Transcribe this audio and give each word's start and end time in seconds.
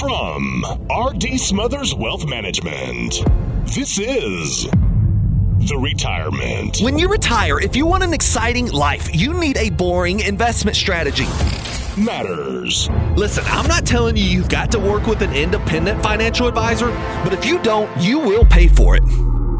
From 0.00 0.62
RD 0.90 1.40
Smothers 1.40 1.94
Wealth 1.94 2.28
Management, 2.28 3.24
this 3.64 3.98
is 3.98 4.64
The 4.64 5.78
Retirement. 5.80 6.80
When 6.82 6.98
you 6.98 7.08
retire, 7.08 7.58
if 7.58 7.74
you 7.74 7.86
want 7.86 8.02
an 8.02 8.12
exciting 8.12 8.70
life, 8.72 9.08
you 9.14 9.32
need 9.32 9.56
a 9.56 9.70
boring 9.70 10.20
investment 10.20 10.76
strategy. 10.76 11.24
Matters. 11.96 12.90
Listen, 13.16 13.44
I'm 13.46 13.66
not 13.68 13.86
telling 13.86 14.18
you 14.18 14.24
you've 14.24 14.50
got 14.50 14.70
to 14.72 14.78
work 14.78 15.06
with 15.06 15.22
an 15.22 15.32
independent 15.32 16.02
financial 16.02 16.46
advisor, 16.46 16.88
but 17.24 17.32
if 17.32 17.46
you 17.46 17.58
don't, 17.62 17.90
you 17.98 18.18
will 18.18 18.44
pay 18.44 18.68
for 18.68 18.96
it. 18.96 19.02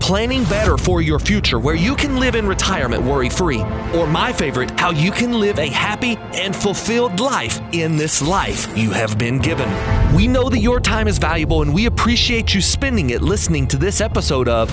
planning 0.00 0.44
better 0.44 0.76
for 0.76 1.02
your 1.02 1.18
future 1.18 1.58
where 1.58 1.74
you 1.74 1.94
can 1.94 2.18
live 2.18 2.34
in 2.34 2.46
retirement 2.46 3.02
worry 3.02 3.28
free, 3.28 3.60
or 3.94 4.06
my 4.06 4.32
favorite, 4.32 4.70
how 4.78 4.90
you 4.90 5.10
can 5.10 5.38
live 5.38 5.58
a 5.58 5.68
happy 5.68 6.16
and 6.34 6.54
fulfilled 6.54 7.20
life 7.20 7.60
in 7.72 7.96
this 7.96 8.22
life 8.22 8.76
you 8.76 8.90
have 8.90 9.18
been 9.18 9.38
given. 9.38 9.68
We 10.14 10.26
know 10.26 10.48
that 10.48 10.60
your 10.60 10.80
time 10.80 11.08
is 11.08 11.18
valuable 11.18 11.62
and 11.62 11.74
we 11.74 11.86
appreciate 11.86 12.54
you 12.54 12.60
spending 12.60 13.10
it 13.10 13.22
listening 13.22 13.66
to 13.68 13.76
this 13.76 14.00
episode 14.00 14.48
of 14.48 14.68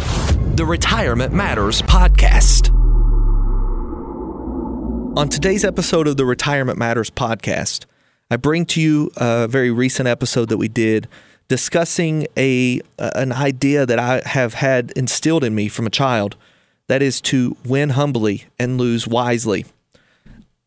the 0.56 0.66
Retirement 0.66 1.34
Matters 1.34 1.82
podcast. 1.82 2.72
On 5.18 5.30
today's 5.30 5.64
episode 5.64 6.08
of 6.08 6.18
the 6.18 6.26
Retirement 6.26 6.78
Matters 6.78 7.10
podcast, 7.10 7.86
I 8.30 8.38
bring 8.38 8.66
to 8.68 8.82
you 8.82 9.12
a 9.16 9.48
very 9.48 9.72
recent 9.72 10.10
episode 10.10 10.50
that 10.50 10.58
we 10.58 10.68
did 10.68 11.08
discussing 11.48 12.28
a 12.38 12.82
an 12.98 13.32
idea 13.32 13.86
that 13.86 14.00
I 14.00 14.22
have 14.26 14.56
had 14.56 14.92
instilled 14.96 15.44
in 15.44 15.54
me 15.54 15.68
from 15.68 15.86
a 15.86 15.92
child 15.92 16.36
that 16.88 17.02
is 17.02 17.22
to 17.22 17.58
win 17.66 17.92
humbly 17.92 18.46
and 18.60 18.78
lose 18.78 19.08
wisely. 19.08 19.66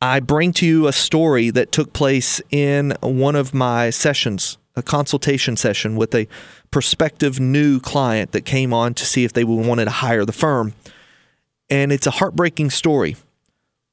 I 0.00 0.20
bring 0.20 0.52
to 0.54 0.66
you 0.66 0.86
a 0.86 0.92
story 0.92 1.50
that 1.50 1.72
took 1.72 1.92
place 1.92 2.40
in 2.50 2.94
one 3.00 3.34
of 3.34 3.52
my 3.52 3.90
sessions, 3.90 4.58
a 4.76 4.82
consultation 4.82 5.56
session 5.56 5.96
with 5.96 6.14
a 6.14 6.28
prospective 6.70 7.40
new 7.40 7.80
client 7.80 8.32
that 8.32 8.44
came 8.44 8.72
on 8.72 8.94
to 8.94 9.04
see 9.04 9.24
if 9.24 9.32
they 9.32 9.44
wanted 9.44 9.86
to 9.86 9.90
hire 9.90 10.24
the 10.24 10.32
firm. 10.32 10.74
And 11.68 11.90
it's 11.92 12.06
a 12.06 12.12
heartbreaking 12.12 12.70
story, 12.70 13.16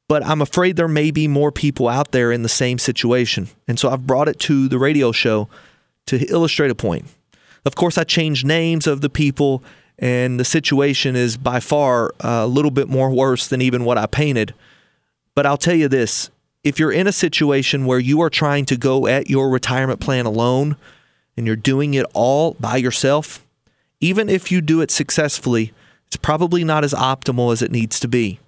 but 0.08 0.24
I'm 0.24 0.42
afraid 0.42 0.76
there 0.76 0.88
may 0.88 1.10
be 1.10 1.28
more 1.28 1.52
people 1.52 1.88
out 1.88 2.12
there 2.12 2.32
in 2.32 2.44
the 2.44 2.50
same 2.50 2.78
situation. 2.78 3.50
And 3.68 3.80
so 3.80 3.90
I've 3.90 4.06
brought 4.06 4.28
it 4.28 4.40
to 4.42 4.68
the 4.68 4.78
radio 4.78 5.12
show 5.12 5.50
to 6.08 6.26
illustrate 6.28 6.72
a 6.72 6.76
point. 6.76 7.06
Of 7.66 7.76
course, 7.76 7.98
I 7.98 8.04
changed 8.04 8.46
names 8.46 8.86
of 8.88 9.02
the 9.02 9.10
people, 9.10 9.64
and 9.98 10.40
the 10.40 10.46
situation 10.46 11.16
is 11.16 11.38
by 11.38 11.60
far 11.60 12.12
uh, 12.20 12.42
a 12.44 12.48
little 12.48 12.72
bit 12.72 12.88
more 12.88 13.12
worse 13.12 13.48
than 13.48 13.62
even 13.62 13.86
what 13.86 13.98
I 13.98 14.06
painted. 14.06 14.54
But 15.34 15.46
I'll 15.46 15.58
tell 15.58 15.76
you 15.76 15.88
this 15.88 16.30
if 16.64 16.80
you're 16.80 16.92
in 16.92 17.08
a 17.08 17.12
situation 17.12 17.86
where 17.86 18.00
you 18.00 18.22
are 18.22 18.30
trying 18.30 18.66
to 18.66 18.78
go 18.78 19.08
at 19.08 19.30
your 19.30 19.50
retirement 19.50 20.00
plan 20.00 20.26
alone 20.26 20.76
and 21.38 21.46
you're 21.46 21.56
doing 21.56 21.94
it 21.94 22.06
all 22.14 22.56
by 22.60 22.78
yourself, 22.78 23.46
even 24.00 24.30
if 24.30 24.52
you 24.52 24.62
do 24.62 24.82
it 24.82 24.92
successfully, 24.92 25.74
it's 26.08 26.16
probably 26.16 26.64
not 26.64 26.84
as 26.84 26.94
optimal 26.94 27.52
as 27.52 27.62
it 27.62 27.72
needs 27.72 28.00
to 28.00 28.08
be. 28.08 28.40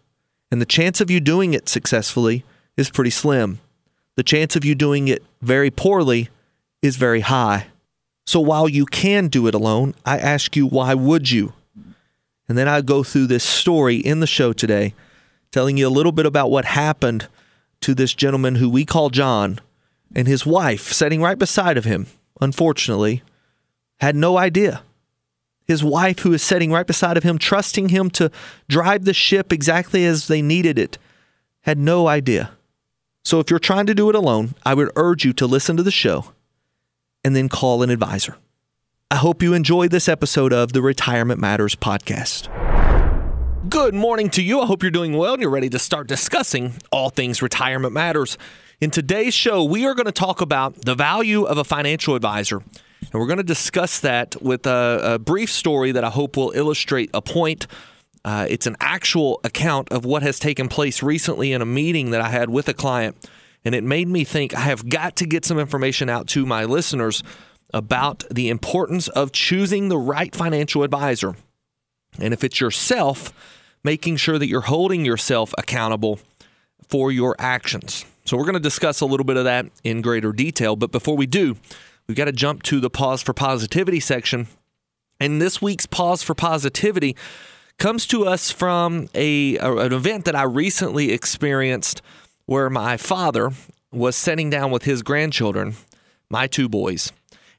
And 0.52 0.62
the 0.62 0.66
chance 0.66 1.02
of 1.02 1.12
you 1.12 1.20
doing 1.20 1.54
it 1.54 1.68
successfully 1.68 2.44
is 2.76 2.90
pretty 2.90 3.10
slim. 3.10 3.60
The 4.16 4.24
chance 4.24 4.56
of 4.56 4.66
you 4.66 4.74
doing 4.74 5.08
it 5.08 5.24
very 5.42 5.70
poorly 5.70 6.30
is 6.88 6.96
very 6.96 7.22
high. 7.22 7.68
So 8.26 8.40
while 8.40 8.68
you 8.68 8.86
can 8.86 9.28
do 9.28 9.48
it 9.48 9.54
alone, 9.54 9.94
I 10.06 10.18
ask 10.18 10.56
you, 10.56 10.66
why 10.68 10.94
would 10.94 11.32
you? 11.32 11.54
And 12.50 12.58
then 12.58 12.68
I 12.68 12.82
go 12.82 13.04
through 13.04 13.28
this 13.28 13.44
story 13.44 13.98
in 13.98 14.20
the 14.20 14.28
show 14.28 14.54
today, 14.54 14.94
telling 15.52 15.78
you 15.78 15.88
a 15.88 15.90
little 15.90 16.12
bit 16.12 16.26
about 16.26 16.50
what 16.50 16.66
happened 16.66 17.28
to 17.82 17.94
this 17.94 18.14
gentleman 18.14 18.56
who 18.56 18.70
we 18.70 18.86
call 18.86 19.10
John 19.10 19.60
and 20.16 20.28
his 20.28 20.46
wife 20.46 20.92
sitting 20.92 21.22
right 21.22 21.38
beside 21.38 21.78
of 21.78 21.86
him, 21.86 22.08
unfortunately, 22.42 23.22
had 24.00 24.16
no 24.16 24.38
idea. 24.38 24.82
His 25.66 25.84
wife, 25.84 26.20
who 26.20 26.34
is 26.34 26.42
sitting 26.42 26.72
right 26.72 26.88
beside 26.88 27.18
of 27.18 27.24
him, 27.24 27.38
trusting 27.38 27.90
him 27.90 28.10
to 28.12 28.32
drive 28.70 29.04
the 29.04 29.14
ship 29.14 29.52
exactly 29.52 30.06
as 30.06 30.28
they 30.28 30.42
needed 30.42 30.80
it, 30.80 30.98
had 31.62 31.78
no 31.78 32.08
idea. 32.08 32.52
So 33.24 33.42
if 33.42 33.50
you're 33.50 33.60
trying 33.60 33.86
to 33.88 33.96
do 33.96 34.10
it 34.10 34.16
alone, 34.16 34.56
I 34.66 34.74
would 34.74 34.92
urge 34.96 35.26
you 35.26 35.34
to 35.34 35.46
listen 35.46 35.76
to 35.76 35.84
the 35.84 35.92
show 35.92 36.34
and 37.28 37.36
then 37.36 37.50
call 37.50 37.84
an 37.84 37.90
advisor. 37.90 38.38
I 39.12 39.18
hope 39.18 39.44
you 39.44 39.54
enjoyed 39.54 39.92
this 39.92 40.08
episode 40.08 40.54
of 40.54 40.72
the 40.72 40.82
Retirement 40.82 41.42
Matters 41.42 41.76
podcast. 41.76 42.48
Good 43.70 43.94
morning 43.94 44.30
to 44.30 44.42
you. 44.42 44.62
I 44.62 44.66
hope 44.66 44.82
you're 44.82 44.92
doing 44.92 45.12
well 45.12 45.34
and 45.34 45.42
you're 45.42 45.52
ready 45.52 45.70
to 45.72 45.78
start 45.78 46.08
discussing 46.08 46.76
all 46.90 47.10
things 47.10 47.42
retirement 47.42 47.94
matters. 47.94 48.38
In 48.80 48.92
today's 48.92 49.34
show, 49.34 49.62
we 49.66 49.86
are 49.86 49.94
going 49.94 50.06
to 50.06 50.14
talk 50.14 50.40
about 50.40 50.86
the 50.86 50.96
value 50.96 51.44
of 51.44 51.58
a 51.58 51.66
financial 51.66 52.16
advisor. 52.16 52.60
And 53.02 53.14
we're 53.14 53.28
going 53.28 53.38
to 53.38 53.44
discuss 53.44 54.00
that 54.00 54.42
with 54.42 54.66
a, 54.66 55.02
a 55.04 55.20
brief 55.20 55.52
story 55.52 55.92
that 55.92 56.06
I 56.06 56.10
hope 56.10 56.38
will 56.38 56.54
illustrate 56.56 57.10
a 57.14 57.22
point. 57.22 57.68
Uh, 58.24 58.48
it's 58.50 58.68
an 58.68 58.78
actual 58.80 59.42
account 59.44 59.92
of 59.92 60.06
what 60.06 60.24
has 60.24 60.40
taken 60.40 60.70
place 60.70 61.04
recently 61.04 61.52
in 61.52 61.62
a 61.62 61.66
meeting 61.66 62.12
that 62.12 62.22
I 62.22 62.30
had 62.30 62.50
with 62.50 62.70
a 62.70 62.74
client. 62.74 63.18
And 63.68 63.76
it 63.76 63.84
made 63.84 64.08
me 64.08 64.24
think 64.24 64.56
I 64.56 64.62
have 64.62 64.88
got 64.88 65.18
to 65.18 65.26
get 65.26 65.44
some 65.44 65.60
information 65.60 66.08
out 66.08 66.28
to 66.28 66.46
my 66.46 66.64
listeners 66.64 67.22
about 67.74 68.24
the 68.32 68.48
importance 68.48 69.10
of 69.10 69.34
choosing 69.34 69.90
the 69.90 69.98
right 69.98 70.34
financial 70.34 70.84
advisor. 70.84 71.36
And 72.18 72.34
if 72.34 72.46
it's 72.46 72.62
yourself, 72.62 73.34
making 73.84 74.16
sure 74.16 74.40
that 74.40 74.48
you're 74.48 74.62
holding 74.62 75.04
yourself 75.04 75.54
accountable 75.58 76.22
for 76.88 77.12
your 77.12 77.36
actions. 77.40 78.06
So, 78.24 78.38
we're 78.38 78.46
going 78.46 78.54
to 78.54 78.62
discuss 78.62 79.02
a 79.02 79.06
little 79.06 79.26
bit 79.26 79.36
of 79.36 79.44
that 79.44 79.66
in 79.84 80.02
greater 80.02 80.32
detail. 80.32 80.78
But 80.78 80.94
before 80.94 81.18
we 81.18 81.26
do, 81.26 81.58
we've 82.08 82.16
got 82.16 82.26
to 82.26 82.32
jump 82.32 82.64
to 82.64 82.80
the 82.80 82.90
pause 82.90 83.22
for 83.22 83.34
positivity 83.34 84.00
section. 84.00 84.48
And 85.20 85.42
this 85.42 85.62
week's 85.62 85.86
pause 85.86 86.24
for 86.24 86.34
positivity 86.34 87.18
comes 87.80 88.08
to 88.08 88.28
us 88.28 88.50
from 88.50 89.10
a, 89.14 89.58
an 89.58 89.92
event 89.92 90.24
that 90.24 90.38
I 90.38 90.44
recently 90.44 91.12
experienced 91.12 92.02
where 92.48 92.70
my 92.70 92.98
father 92.98 93.52
was 93.92 94.16
sitting 94.16 94.50
down 94.50 94.72
with 94.72 94.84
his 94.84 95.04
grandchildren, 95.04 95.76
my 96.30 96.48
two 96.48 96.68
boys, 96.68 97.12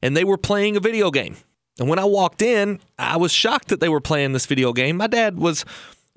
and 0.02 0.16
they 0.16 0.24
were 0.24 0.36
playing 0.36 0.76
a 0.76 0.80
video 0.80 1.10
game. 1.12 1.36
And 1.78 1.88
when 1.88 1.98
I 2.00 2.04
walked 2.04 2.42
in, 2.42 2.80
I 2.98 3.16
was 3.16 3.30
shocked 3.30 3.68
that 3.68 3.78
they 3.78 3.88
were 3.88 4.00
playing 4.00 4.32
this 4.32 4.46
video 4.46 4.72
game. 4.72 4.96
My 4.96 5.06
dad 5.06 5.38
was 5.38 5.64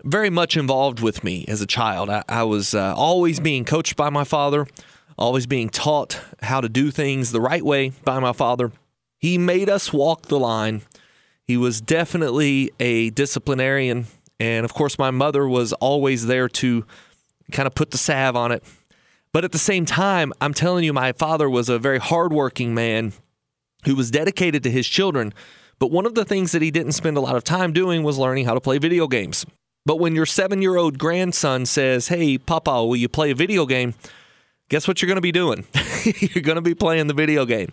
very 0.03 0.31
much 0.31 0.57
involved 0.57 0.99
with 0.99 1.23
me 1.23 1.45
as 1.47 1.61
a 1.61 1.67
child. 1.67 2.09
I, 2.09 2.23
I 2.27 2.43
was 2.43 2.73
uh, 2.73 2.95
always 2.97 3.39
being 3.39 3.65
coached 3.65 3.95
by 3.95 4.09
my 4.09 4.23
father, 4.23 4.65
always 5.17 5.45
being 5.45 5.69
taught 5.69 6.19
how 6.41 6.61
to 6.61 6.69
do 6.69 6.89
things 6.89 7.31
the 7.31 7.41
right 7.41 7.63
way 7.63 7.91
by 8.03 8.19
my 8.19 8.33
father. 8.33 8.71
He 9.19 9.37
made 9.37 9.69
us 9.69 9.93
walk 9.93 10.23
the 10.23 10.39
line. 10.39 10.81
He 11.43 11.57
was 11.57 11.81
definitely 11.81 12.71
a 12.79 13.11
disciplinarian. 13.11 14.07
And 14.39 14.65
of 14.65 14.73
course, 14.73 14.97
my 14.97 15.11
mother 15.11 15.47
was 15.47 15.73
always 15.73 16.25
there 16.25 16.49
to 16.49 16.85
kind 17.51 17.67
of 17.67 17.75
put 17.75 17.91
the 17.91 17.97
salve 17.97 18.35
on 18.35 18.51
it. 18.51 18.63
But 19.33 19.45
at 19.45 19.51
the 19.51 19.57
same 19.57 19.85
time, 19.85 20.33
I'm 20.41 20.53
telling 20.53 20.83
you, 20.83 20.93
my 20.93 21.13
father 21.13 21.49
was 21.49 21.69
a 21.69 21.79
very 21.79 21.99
hardworking 21.99 22.73
man 22.73 23.13
who 23.85 23.95
was 23.95 24.11
dedicated 24.11 24.63
to 24.63 24.71
his 24.71 24.87
children. 24.87 25.33
But 25.79 25.91
one 25.91 26.05
of 26.05 26.15
the 26.15 26.25
things 26.25 26.51
that 26.51 26.61
he 26.61 26.69
didn't 26.69 26.91
spend 26.91 27.17
a 27.17 27.21
lot 27.21 27.35
of 27.35 27.43
time 27.43 27.73
doing 27.73 28.03
was 28.03 28.17
learning 28.17 28.45
how 28.45 28.53
to 28.53 28.61
play 28.61 28.77
video 28.77 29.07
games. 29.07 29.45
But 29.85 29.99
when 29.99 30.15
your 30.15 30.25
seven 30.25 30.61
year 30.61 30.75
old 30.75 30.99
grandson 30.99 31.65
says, 31.65 32.07
Hey, 32.07 32.37
Papa, 32.37 32.85
will 32.85 32.95
you 32.95 33.09
play 33.09 33.31
a 33.31 33.35
video 33.35 33.65
game? 33.65 33.95
Guess 34.69 34.87
what 34.87 35.01
you're 35.01 35.07
going 35.07 35.15
to 35.15 35.21
be 35.21 35.31
doing? 35.31 35.65
you're 36.03 36.43
going 36.43 36.57
to 36.57 36.61
be 36.61 36.75
playing 36.75 37.07
the 37.07 37.13
video 37.13 37.45
game. 37.45 37.71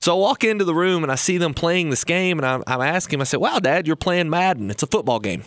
So 0.00 0.14
I 0.14 0.18
walk 0.18 0.44
into 0.44 0.64
the 0.64 0.74
room 0.74 1.02
and 1.02 1.12
I 1.12 1.14
see 1.14 1.38
them 1.38 1.54
playing 1.54 1.90
this 1.90 2.04
game, 2.04 2.38
and 2.38 2.46
I, 2.46 2.60
I 2.66 2.88
ask 2.88 3.12
him, 3.12 3.20
I 3.20 3.24
said, 3.24 3.40
Wow, 3.40 3.58
Dad, 3.58 3.86
you're 3.86 3.96
playing 3.96 4.30
Madden. 4.30 4.70
It's 4.70 4.82
a 4.82 4.86
football 4.86 5.20
game. 5.20 5.44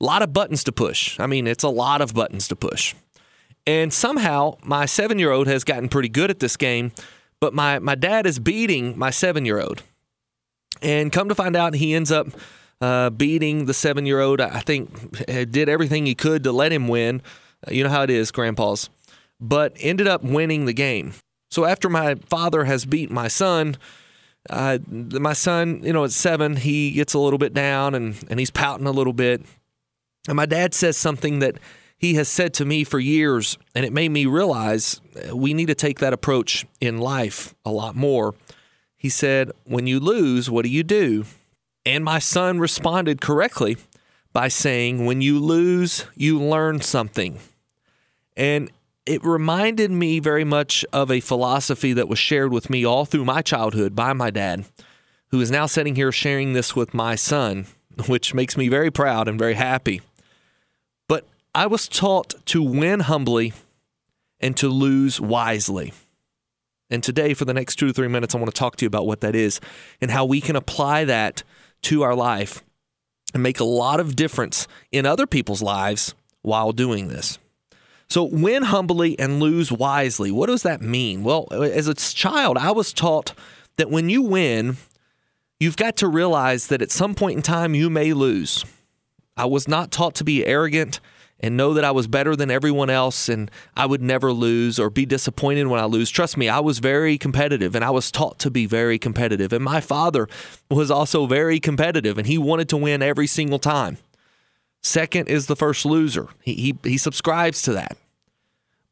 A 0.00 0.04
lot 0.04 0.22
of 0.22 0.32
buttons 0.32 0.64
to 0.64 0.72
push. 0.72 1.18
I 1.20 1.26
mean, 1.26 1.46
it's 1.46 1.64
a 1.64 1.68
lot 1.68 2.00
of 2.00 2.14
buttons 2.14 2.48
to 2.48 2.56
push. 2.56 2.94
And 3.66 3.92
somehow 3.92 4.58
my 4.62 4.86
seven 4.86 5.18
year 5.18 5.30
old 5.30 5.46
has 5.46 5.64
gotten 5.64 5.88
pretty 5.88 6.08
good 6.08 6.30
at 6.30 6.40
this 6.40 6.56
game, 6.56 6.92
but 7.40 7.54
my, 7.54 7.78
my 7.78 7.94
dad 7.94 8.26
is 8.26 8.38
beating 8.38 8.98
my 8.98 9.10
seven 9.10 9.44
year 9.46 9.60
old. 9.60 9.82
And 10.82 11.10
come 11.10 11.28
to 11.28 11.34
find 11.34 11.56
out, 11.56 11.74
he 11.74 11.94
ends 11.94 12.12
up 12.12 12.28
uh, 12.80 13.10
beating 13.10 13.64
the 13.64 13.74
seven 13.74 14.04
year 14.04 14.20
old. 14.20 14.40
I 14.40 14.60
think 14.60 15.24
did 15.26 15.68
everything 15.68 16.06
he 16.06 16.14
could 16.14 16.44
to 16.44 16.52
let 16.52 16.72
him 16.72 16.88
win. 16.88 17.22
You 17.70 17.84
know 17.84 17.90
how 17.90 18.02
it 18.02 18.10
is, 18.10 18.30
grandpas. 18.30 18.90
But 19.40 19.72
ended 19.80 20.06
up 20.06 20.22
winning 20.22 20.66
the 20.66 20.72
game. 20.72 21.14
So 21.50 21.64
after 21.64 21.88
my 21.88 22.16
father 22.16 22.64
has 22.64 22.84
beat 22.84 23.10
my 23.10 23.28
son, 23.28 23.76
uh, 24.50 24.78
my 24.88 25.32
son, 25.32 25.80
you 25.82 25.92
know, 25.92 26.04
at 26.04 26.10
seven, 26.10 26.56
he 26.56 26.92
gets 26.92 27.14
a 27.14 27.18
little 27.18 27.38
bit 27.38 27.54
down 27.54 27.94
and, 27.94 28.16
and 28.28 28.38
he's 28.38 28.50
pouting 28.50 28.86
a 28.86 28.90
little 28.90 29.12
bit. 29.12 29.42
And 30.28 30.36
my 30.36 30.46
dad 30.46 30.74
says 30.74 30.96
something 30.96 31.40
that 31.40 31.56
he 31.96 32.14
has 32.14 32.28
said 32.28 32.52
to 32.54 32.64
me 32.64 32.84
for 32.84 32.98
years, 32.98 33.56
and 33.74 33.84
it 33.84 33.92
made 33.92 34.10
me 34.10 34.26
realize 34.26 35.00
uh, 35.16 35.36
we 35.36 35.54
need 35.54 35.66
to 35.66 35.74
take 35.74 36.00
that 36.00 36.12
approach 36.12 36.66
in 36.80 36.98
life 36.98 37.54
a 37.64 37.70
lot 37.70 37.94
more 37.94 38.34
He 38.96 39.10
said, 39.10 39.52
When 39.64 39.86
you 39.86 40.00
lose, 40.00 40.50
what 40.50 40.62
do 40.64 40.70
you 40.70 40.82
do? 40.82 41.26
And 41.84 42.02
my 42.04 42.18
son 42.18 42.58
responded 42.58 43.20
correctly 43.20 43.76
by 44.32 44.48
saying, 44.48 45.04
When 45.04 45.20
you 45.20 45.38
lose, 45.38 46.06
you 46.14 46.40
learn 46.40 46.80
something. 46.80 47.38
And 48.34 48.70
it 49.04 49.22
reminded 49.22 49.90
me 49.90 50.20
very 50.20 50.44
much 50.44 50.86
of 50.90 51.10
a 51.10 51.20
philosophy 51.20 51.92
that 51.92 52.08
was 52.08 52.18
shared 52.18 52.50
with 52.50 52.70
me 52.70 52.84
all 52.84 53.04
through 53.04 53.26
my 53.26 53.42
childhood 53.42 53.94
by 53.94 54.14
my 54.14 54.30
dad, 54.30 54.64
who 55.28 55.40
is 55.40 55.50
now 55.50 55.66
sitting 55.66 55.96
here 55.96 56.10
sharing 56.10 56.54
this 56.54 56.74
with 56.74 56.94
my 56.94 57.14
son, 57.14 57.66
which 58.06 58.32
makes 58.32 58.56
me 58.56 58.68
very 58.68 58.90
proud 58.90 59.28
and 59.28 59.38
very 59.38 59.54
happy. 59.54 60.00
I 61.54 61.66
was 61.66 61.86
taught 61.86 62.34
to 62.46 62.62
win 62.62 63.00
humbly 63.00 63.52
and 64.40 64.56
to 64.56 64.68
lose 64.68 65.20
wisely. 65.20 65.92
And 66.90 67.02
today, 67.02 67.32
for 67.32 67.44
the 67.44 67.54
next 67.54 67.76
two 67.76 67.86
to 67.86 67.92
three 67.92 68.08
minutes, 68.08 68.34
I 68.34 68.38
want 68.38 68.52
to 68.52 68.58
talk 68.58 68.76
to 68.76 68.84
you 68.84 68.88
about 68.88 69.06
what 69.06 69.20
that 69.20 69.36
is 69.36 69.60
and 70.00 70.10
how 70.10 70.24
we 70.24 70.40
can 70.40 70.56
apply 70.56 71.04
that 71.04 71.44
to 71.82 72.02
our 72.02 72.14
life 72.14 72.62
and 73.32 73.42
make 73.42 73.60
a 73.60 73.64
lot 73.64 74.00
of 74.00 74.16
difference 74.16 74.66
in 74.90 75.06
other 75.06 75.26
people's 75.26 75.62
lives 75.62 76.14
while 76.42 76.72
doing 76.72 77.08
this. 77.08 77.38
So, 78.08 78.24
win 78.24 78.64
humbly 78.64 79.18
and 79.18 79.40
lose 79.40 79.72
wisely. 79.72 80.30
What 80.30 80.46
does 80.46 80.62
that 80.62 80.82
mean? 80.82 81.22
Well, 81.22 81.48
as 81.50 81.88
a 81.88 81.94
child, 81.94 82.58
I 82.58 82.70
was 82.70 82.92
taught 82.92 83.32
that 83.76 83.90
when 83.90 84.10
you 84.10 84.22
win, 84.22 84.76
you've 85.58 85.76
got 85.76 85.96
to 85.96 86.08
realize 86.08 86.66
that 86.66 86.82
at 86.82 86.90
some 86.90 87.14
point 87.14 87.36
in 87.36 87.42
time 87.42 87.74
you 87.74 87.88
may 87.88 88.12
lose. 88.12 88.64
I 89.36 89.46
was 89.46 89.66
not 89.66 89.90
taught 89.90 90.14
to 90.16 90.24
be 90.24 90.44
arrogant 90.44 91.00
and 91.44 91.58
know 91.58 91.74
that 91.74 91.84
I 91.84 91.90
was 91.90 92.06
better 92.06 92.34
than 92.34 92.50
everyone 92.50 92.88
else 92.88 93.28
and 93.28 93.50
I 93.76 93.84
would 93.84 94.00
never 94.00 94.32
lose 94.32 94.78
or 94.78 94.88
be 94.88 95.04
disappointed 95.04 95.66
when 95.66 95.78
I 95.78 95.84
lose. 95.84 96.08
Trust 96.08 96.38
me, 96.38 96.48
I 96.48 96.60
was 96.60 96.78
very 96.78 97.18
competitive 97.18 97.74
and 97.74 97.84
I 97.84 97.90
was 97.90 98.10
taught 98.10 98.38
to 98.38 98.50
be 98.50 98.64
very 98.64 98.98
competitive. 98.98 99.52
And 99.52 99.62
my 99.62 99.82
father 99.82 100.26
was 100.70 100.90
also 100.90 101.26
very 101.26 101.60
competitive 101.60 102.16
and 102.16 102.26
he 102.26 102.38
wanted 102.38 102.70
to 102.70 102.78
win 102.78 103.02
every 103.02 103.26
single 103.26 103.58
time. 103.58 103.98
Second 104.82 105.28
is 105.28 105.44
the 105.46 105.54
first 105.54 105.84
loser. 105.84 106.28
He, 106.40 106.54
he, 106.54 106.78
he 106.82 106.96
subscribes 106.96 107.60
to 107.62 107.74
that. 107.74 107.98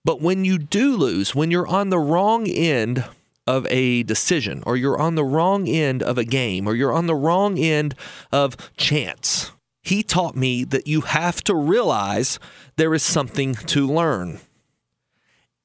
But 0.05 0.21
when 0.21 0.45
you 0.45 0.59
do 0.59 0.95
lose, 0.95 1.35
when 1.35 1.51
you're 1.51 1.67
on 1.67 1.89
the 1.89 1.99
wrong 1.99 2.47
end 2.47 3.03
of 3.47 3.67
a 3.71 4.03
decision, 4.03 4.63
or 4.67 4.77
you're 4.77 5.01
on 5.01 5.15
the 5.15 5.25
wrong 5.25 5.67
end 5.67 6.03
of 6.03 6.19
a 6.19 6.25
game, 6.25 6.69
or 6.69 6.75
you're 6.75 6.93
on 6.93 7.07
the 7.07 7.15
wrong 7.15 7.59
end 7.59 7.95
of 8.31 8.59
chance, 8.77 9.53
he 9.83 10.03
taught 10.03 10.37
me 10.37 10.65
that 10.65 10.87
you 10.87 11.03
have 11.03 11.43
to 11.45 11.55
realize 11.55 12.39
there 12.77 12.95
is 12.95 13.03
something 13.03 13.55
to 13.55 13.87
learn. 13.87 14.39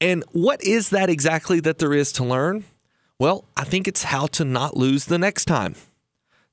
And 0.00 0.24
what 0.32 0.62
is 0.62 0.90
that 0.90 1.08
exactly 1.08 1.60
that 1.60 1.78
there 1.78 1.94
is 1.94 2.12
to 2.12 2.24
learn? 2.24 2.64
Well, 3.18 3.44
I 3.56 3.64
think 3.64 3.88
it's 3.88 4.04
how 4.04 4.26
to 4.28 4.44
not 4.44 4.76
lose 4.76 5.06
the 5.06 5.18
next 5.18 5.46
time. 5.46 5.74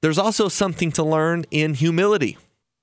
There's 0.01 0.17
also 0.17 0.47
something 0.47 0.91
to 0.93 1.03
learn 1.03 1.45
in 1.51 1.73
humility. 1.73 2.37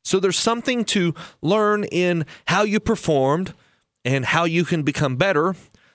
So 0.05 0.19
there's 0.19 0.39
something 0.39 0.85
to 0.87 1.15
learn 1.41 1.85
in 1.85 2.27
how 2.47 2.63
you 2.63 2.81
performed 2.81 3.55
and 4.05 4.25
how 4.25 4.45
you 4.45 4.65
can 4.65 4.83
become 4.83 5.17
better. 5.17 5.55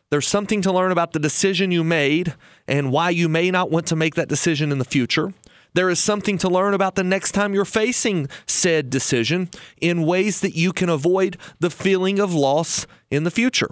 There's 0.10 0.28
something 0.28 0.62
to 0.62 0.72
learn 0.72 0.92
about 0.92 1.12
the 1.12 1.20
decision 1.20 1.72
you 1.72 1.84
made 1.84 2.34
and 2.68 2.92
why 2.92 3.10
you 3.10 3.28
may 3.28 3.52
not 3.52 3.70
want 3.70 3.88
to 3.88 3.96
make 3.96 4.16
that 4.16 4.30
decision 4.30 4.72
in 4.72 4.80
the 4.80 4.86
future. 4.86 5.34
There 5.78 5.92
is 5.92 6.00
something 6.00 6.40
to 6.40 6.50
learn 6.50 6.74
about 6.74 6.96
the 6.96 7.04
next 7.04 7.34
time 7.34 7.54
you're 7.54 7.64
facing 7.64 8.30
said 8.48 8.90
decision 8.90 9.48
in 9.80 10.08
ways 10.08 10.40
that 10.40 10.56
you 10.56 10.74
can 10.74 10.90
avoid 10.90 11.38
the 11.60 11.70
feeling 11.70 12.18
of 12.18 12.34
loss 12.34 12.88
in 13.12 13.26
the 13.26 13.30
future. 13.30 13.70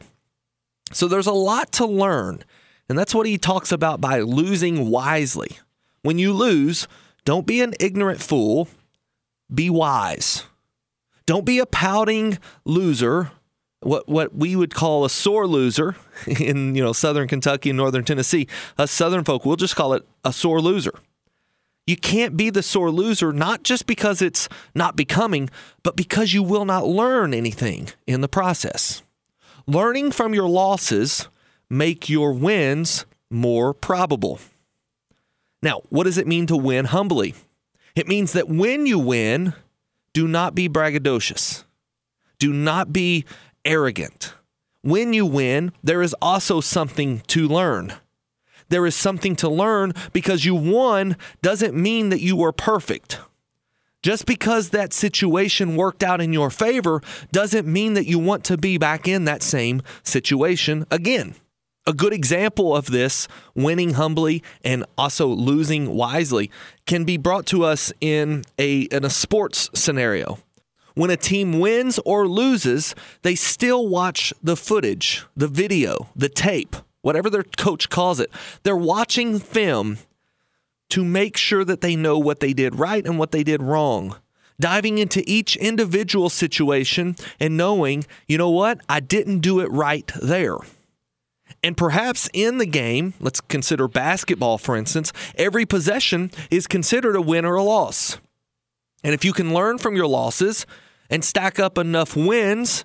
So 0.92 1.08
there's 1.08 1.26
a 1.26 1.32
lot 1.32 1.72
to 1.72 1.86
learn. 1.88 2.44
And 2.88 2.96
that's 2.96 3.16
what 3.16 3.26
he 3.26 3.40
talks 3.40 3.72
about 3.72 4.02
by 4.02 4.20
losing 4.20 4.92
wisely. 4.92 5.58
When 6.04 6.20
you 6.20 6.32
lose, 6.32 6.88
don't 7.26 7.48
be 7.48 7.60
an 7.62 7.74
ignorant 7.80 8.22
fool, 8.22 8.68
be 9.52 9.72
wise. 9.72 10.44
Don't 11.26 11.44
be 11.44 11.58
a 11.58 11.66
pouting 11.66 12.38
loser, 12.66 13.32
what 13.80 14.08
what 14.08 14.36
we 14.36 14.56
would 14.56 14.76
call 14.76 15.06
a 15.06 15.10
sore 15.10 15.48
loser 15.48 15.96
in 16.28 16.76
you 16.76 16.84
know 16.84 16.94
southern 16.94 17.28
Kentucky 17.28 17.72
and 17.72 17.78
northern 17.78 18.06
Tennessee. 18.06 18.48
Us 18.78 18.92
southern 18.92 19.24
folk, 19.24 19.44
we'll 19.44 19.56
just 19.56 19.76
call 19.76 19.94
it 19.94 20.06
a 20.24 20.32
sore 20.32 20.62
loser. 20.62 20.94
You 21.88 21.96
can't 21.96 22.36
be 22.36 22.50
the 22.50 22.64
sore 22.64 22.90
loser, 22.90 23.32
not 23.32 23.64
just 23.64 23.86
because 23.86 24.22
it's 24.22 24.50
not 24.74 24.96
becoming, 24.96 25.50
but 25.84 25.96
because 25.96 26.34
you 26.34 26.42
will 26.42 26.66
not 26.66 26.88
learn 26.88 27.34
anything 27.34 27.90
in 28.08 28.22
the 28.22 28.28
process. 28.28 29.04
Learning 29.68 30.12
from 30.12 30.34
your 30.34 30.50
losses 30.50 31.28
make 31.70 32.10
your 32.10 32.34
wins 32.34 33.06
more 33.30 33.74
probable. 33.74 34.40
Now, 35.62 35.82
what 35.90 36.04
does 36.06 36.18
it 36.18 36.28
mean 36.28 36.48
to 36.48 36.58
win 36.58 36.86
humbly? 36.86 37.36
It 37.96 38.08
means 38.08 38.34
that 38.34 38.50
when 38.50 38.86
you 38.86 39.00
win, 39.00 39.54
do 40.14 40.28
not 40.28 40.56
be 40.56 40.68
braggadocious. 40.68 41.66
Do 42.40 42.52
not 42.52 42.94
be 42.94 43.26
arrogant. 43.64 44.34
When 44.82 45.14
you 45.14 45.26
win, 45.26 45.72
there 45.84 46.02
is 46.02 46.16
also 46.22 46.62
something 46.62 47.22
to 47.28 47.48
learn 47.48 47.94
there 48.70 48.86
is 48.86 48.96
something 48.96 49.36
to 49.38 49.50
learn 49.50 49.94
because 50.14 50.46
you 50.46 50.56
won 50.56 51.18
doesn't 51.42 51.76
mean 51.76 52.10
that 52.10 52.22
you 52.22 52.36
were 52.36 52.52
perfect. 52.52 53.20
Just 54.02 54.28
because 54.28 54.70
that 54.70 54.94
situation 54.94 55.76
worked 55.76 56.04
out 56.04 56.22
in 56.22 56.32
your 56.32 56.52
favor 56.52 57.02
doesn't 57.32 57.66
mean 57.66 57.96
that 57.96 58.06
you 58.06 58.20
want 58.20 58.44
to 58.46 58.56
be 58.56 58.78
back 58.78 59.08
in 59.08 59.26
that 59.26 59.42
same 59.42 59.82
situation 60.04 60.86
again. 60.92 61.34
A 61.88 61.94
good 61.94 62.14
example 62.14 62.76
of 62.76 62.88
this, 62.88 63.28
winning 63.56 63.94
humbly 63.94 64.44
and 64.64 64.86
also 64.98 65.28
losing 65.28 65.96
wisely, 65.96 66.52
can 66.86 67.04
be 67.04 67.18
brought 67.18 67.46
to 67.48 67.64
us 67.64 67.92
in 68.00 68.44
a, 68.60 68.82
in 68.82 69.06
a 69.06 69.10
sports 69.10 69.70
scenario. 69.74 70.38
When 70.94 71.10
a 71.10 71.18
team 71.18 71.60
wins 71.60 72.00
or 72.06 72.28
loses, 72.28 72.96
they 73.24 73.36
still 73.36 73.88
watch 73.88 74.34
the 74.42 74.56
footage, 74.56 75.26
the 75.36 75.48
video, 75.48 76.10
the 76.16 76.30
tape 76.30 76.76
whatever 77.06 77.30
their 77.30 77.44
coach 77.44 77.88
calls 77.88 78.20
it. 78.20 78.32
They're 78.64 78.76
watching 78.76 79.38
film 79.38 80.00
to 80.90 81.06
make 81.06 81.38
sure 81.38 81.64
that 81.64 81.82
they 81.82 81.96
know 81.96 82.18
what 82.18 82.40
they 82.40 82.52
did 82.52 82.80
right 82.80 83.06
and 83.06 83.20
what 83.20 83.32
they 83.32 83.44
did 83.44 83.62
wrong. 83.62 84.18
Diving 84.60 84.98
into 84.98 85.24
each 85.28 85.56
individual 85.56 86.30
situation 86.30 87.16
and 87.40 87.56
knowing, 87.56 88.06
you 88.28 88.40
know 88.40 88.50
what, 88.50 88.82
I 88.90 89.02
didn't 89.02 89.42
do 89.42 89.60
it 89.60 89.70
right 89.72 90.12
there. 90.20 90.58
And 91.64 91.78
perhaps 91.78 92.28
in 92.34 92.58
the 92.58 92.66
game, 92.66 93.14
let's 93.20 93.40
consider 93.40 93.88
basketball 93.88 94.58
for 94.58 94.76
instance, 94.76 95.14
every 95.36 95.68
possession 95.68 96.32
is 96.50 96.66
considered 96.66 97.16
a 97.16 97.22
win 97.22 97.46
or 97.46 97.56
a 97.56 97.64
loss. 97.64 98.18
And 99.04 99.14
if 99.14 99.24
you 99.24 99.32
can 99.32 99.54
learn 99.54 99.78
from 99.78 99.96
your 99.96 100.08
losses 100.08 100.66
and 101.12 101.24
stack 101.24 101.60
up 101.60 101.78
enough 101.78 102.16
wins, 102.16 102.84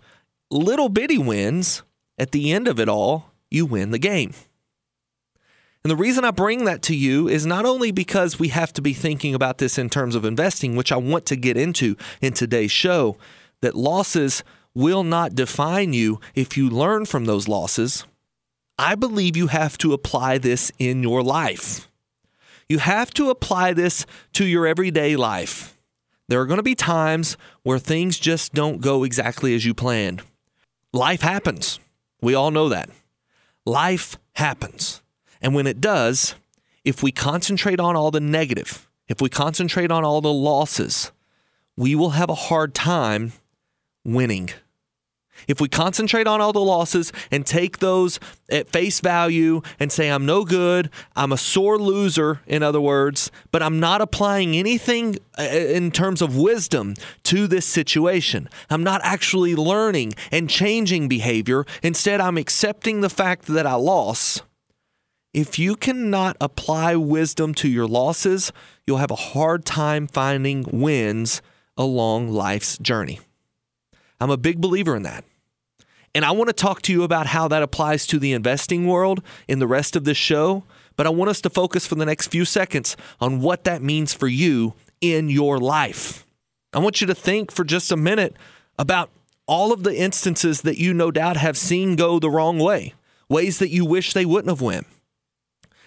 little 0.50 0.90
bitty 0.90 1.16
wins, 1.16 1.84
at 2.18 2.32
the 2.32 2.52
end 2.52 2.68
of 2.68 2.78
it 2.78 2.86
all, 2.88 3.29
you 3.50 3.66
win 3.66 3.90
the 3.90 3.98
game. 3.98 4.32
And 5.82 5.90
the 5.90 5.96
reason 5.96 6.24
I 6.24 6.30
bring 6.30 6.64
that 6.64 6.82
to 6.82 6.94
you 6.94 7.26
is 7.26 7.46
not 7.46 7.64
only 7.64 7.90
because 7.90 8.38
we 8.38 8.48
have 8.48 8.72
to 8.74 8.82
be 8.82 8.92
thinking 8.92 9.34
about 9.34 9.58
this 9.58 9.78
in 9.78 9.88
terms 9.88 10.14
of 10.14 10.26
investing, 10.26 10.76
which 10.76 10.92
I 10.92 10.96
want 10.96 11.24
to 11.26 11.36
get 11.36 11.56
into 11.56 11.96
in 12.20 12.34
today's 12.34 12.70
show, 12.70 13.16
that 13.62 13.74
losses 13.74 14.44
will 14.74 15.02
not 15.02 15.34
define 15.34 15.92
you 15.94 16.20
if 16.34 16.56
you 16.56 16.68
learn 16.68 17.06
from 17.06 17.24
those 17.24 17.48
losses. 17.48 18.04
I 18.78 18.94
believe 18.94 19.36
you 19.36 19.48
have 19.48 19.78
to 19.78 19.92
apply 19.92 20.38
this 20.38 20.70
in 20.78 21.02
your 21.02 21.22
life. 21.22 21.88
You 22.68 22.78
have 22.78 23.12
to 23.14 23.30
apply 23.30 23.72
this 23.72 24.06
to 24.34 24.46
your 24.46 24.66
everyday 24.66 25.16
life. 25.16 25.78
There 26.28 26.40
are 26.40 26.46
going 26.46 26.58
to 26.58 26.62
be 26.62 26.76
times 26.76 27.36
where 27.62 27.78
things 27.78 28.18
just 28.18 28.54
don't 28.54 28.80
go 28.80 29.02
exactly 29.02 29.54
as 29.54 29.64
you 29.64 29.74
planned. 29.74 30.22
Life 30.92 31.22
happens. 31.22 31.80
We 32.22 32.34
all 32.34 32.50
know 32.50 32.68
that. 32.68 32.90
Life 33.66 34.18
happens. 34.34 35.02
And 35.40 35.54
when 35.54 35.66
it 35.66 35.80
does, 35.80 36.34
if 36.84 37.02
we 37.02 37.12
concentrate 37.12 37.80
on 37.80 37.96
all 37.96 38.10
the 38.10 38.20
negative, 38.20 38.88
if 39.08 39.20
we 39.20 39.28
concentrate 39.28 39.90
on 39.90 40.04
all 40.04 40.20
the 40.20 40.32
losses, 40.32 41.12
we 41.76 41.94
will 41.94 42.10
have 42.10 42.30
a 42.30 42.34
hard 42.34 42.74
time 42.74 43.32
winning. 44.04 44.50
If 45.48 45.60
we 45.60 45.68
concentrate 45.68 46.26
on 46.26 46.40
all 46.40 46.52
the 46.52 46.60
losses 46.60 47.12
and 47.30 47.46
take 47.46 47.78
those 47.78 48.20
at 48.50 48.68
face 48.68 49.00
value 49.00 49.62
and 49.78 49.90
say, 49.90 50.10
I'm 50.10 50.26
no 50.26 50.44
good, 50.44 50.90
I'm 51.16 51.32
a 51.32 51.36
sore 51.36 51.78
loser, 51.78 52.40
in 52.46 52.62
other 52.62 52.80
words, 52.80 53.30
but 53.52 53.62
I'm 53.62 53.80
not 53.80 54.00
applying 54.00 54.56
anything 54.56 55.18
uh, 55.38 55.42
in 55.42 55.90
terms 55.90 56.22
of 56.22 56.36
wisdom 56.36 56.94
to 57.24 57.46
this 57.46 57.66
situation. 57.66 58.48
I'm 58.68 58.82
not 58.82 59.00
actually 59.04 59.54
learning 59.54 60.14
and 60.30 60.50
changing 60.50 61.08
behavior. 61.08 61.64
Instead, 61.82 62.20
I'm 62.20 62.38
accepting 62.38 63.00
the 63.00 63.10
fact 63.10 63.46
that 63.46 63.66
I 63.66 63.74
lost. 63.74 64.42
If 65.32 65.60
you 65.60 65.76
cannot 65.76 66.36
apply 66.40 66.96
wisdom 66.96 67.54
to 67.54 67.68
your 67.68 67.86
losses, 67.86 68.52
you'll 68.84 68.98
have 68.98 69.12
a 69.12 69.16
hard 69.16 69.64
time 69.64 70.08
finding 70.08 70.64
wins 70.72 71.40
along 71.76 72.28
life's 72.30 72.76
journey. 72.78 73.20
I'm 74.20 74.30
a 74.30 74.36
big 74.36 74.60
believer 74.60 74.96
in 74.96 75.04
that. 75.04 75.24
And 76.14 76.24
I 76.24 76.32
want 76.32 76.48
to 76.48 76.52
talk 76.52 76.82
to 76.82 76.92
you 76.92 77.02
about 77.04 77.26
how 77.28 77.46
that 77.48 77.62
applies 77.62 78.06
to 78.08 78.18
the 78.18 78.32
investing 78.32 78.86
world 78.86 79.22
in 79.46 79.60
the 79.60 79.66
rest 79.66 79.94
of 79.96 80.04
this 80.04 80.16
show. 80.16 80.64
but 80.96 81.06
I 81.06 81.10
want 81.10 81.30
us 81.30 81.40
to 81.42 81.48
focus 81.48 81.86
for 81.86 81.94
the 81.94 82.04
next 82.04 82.28
few 82.28 82.44
seconds 82.44 82.94
on 83.22 83.40
what 83.40 83.64
that 83.64 83.80
means 83.80 84.12
for 84.12 84.28
you 84.28 84.74
in 85.00 85.30
your 85.30 85.58
life. 85.58 86.26
I 86.74 86.78
want 86.78 87.00
you 87.00 87.06
to 87.06 87.14
think 87.14 87.50
for 87.50 87.64
just 87.64 87.90
a 87.90 87.96
minute 87.96 88.36
about 88.78 89.08
all 89.46 89.72
of 89.72 89.82
the 89.82 89.96
instances 89.96 90.60
that 90.60 90.76
you 90.76 90.92
no 90.92 91.10
doubt 91.10 91.38
have 91.38 91.56
seen 91.56 91.96
go 91.96 92.18
the 92.18 92.28
wrong 92.28 92.58
way, 92.58 92.92
ways 93.30 93.58
that 93.60 93.70
you 93.70 93.86
wish 93.86 94.12
they 94.12 94.26
wouldn't 94.26 94.50
have 94.50 94.60
went. 94.60 94.86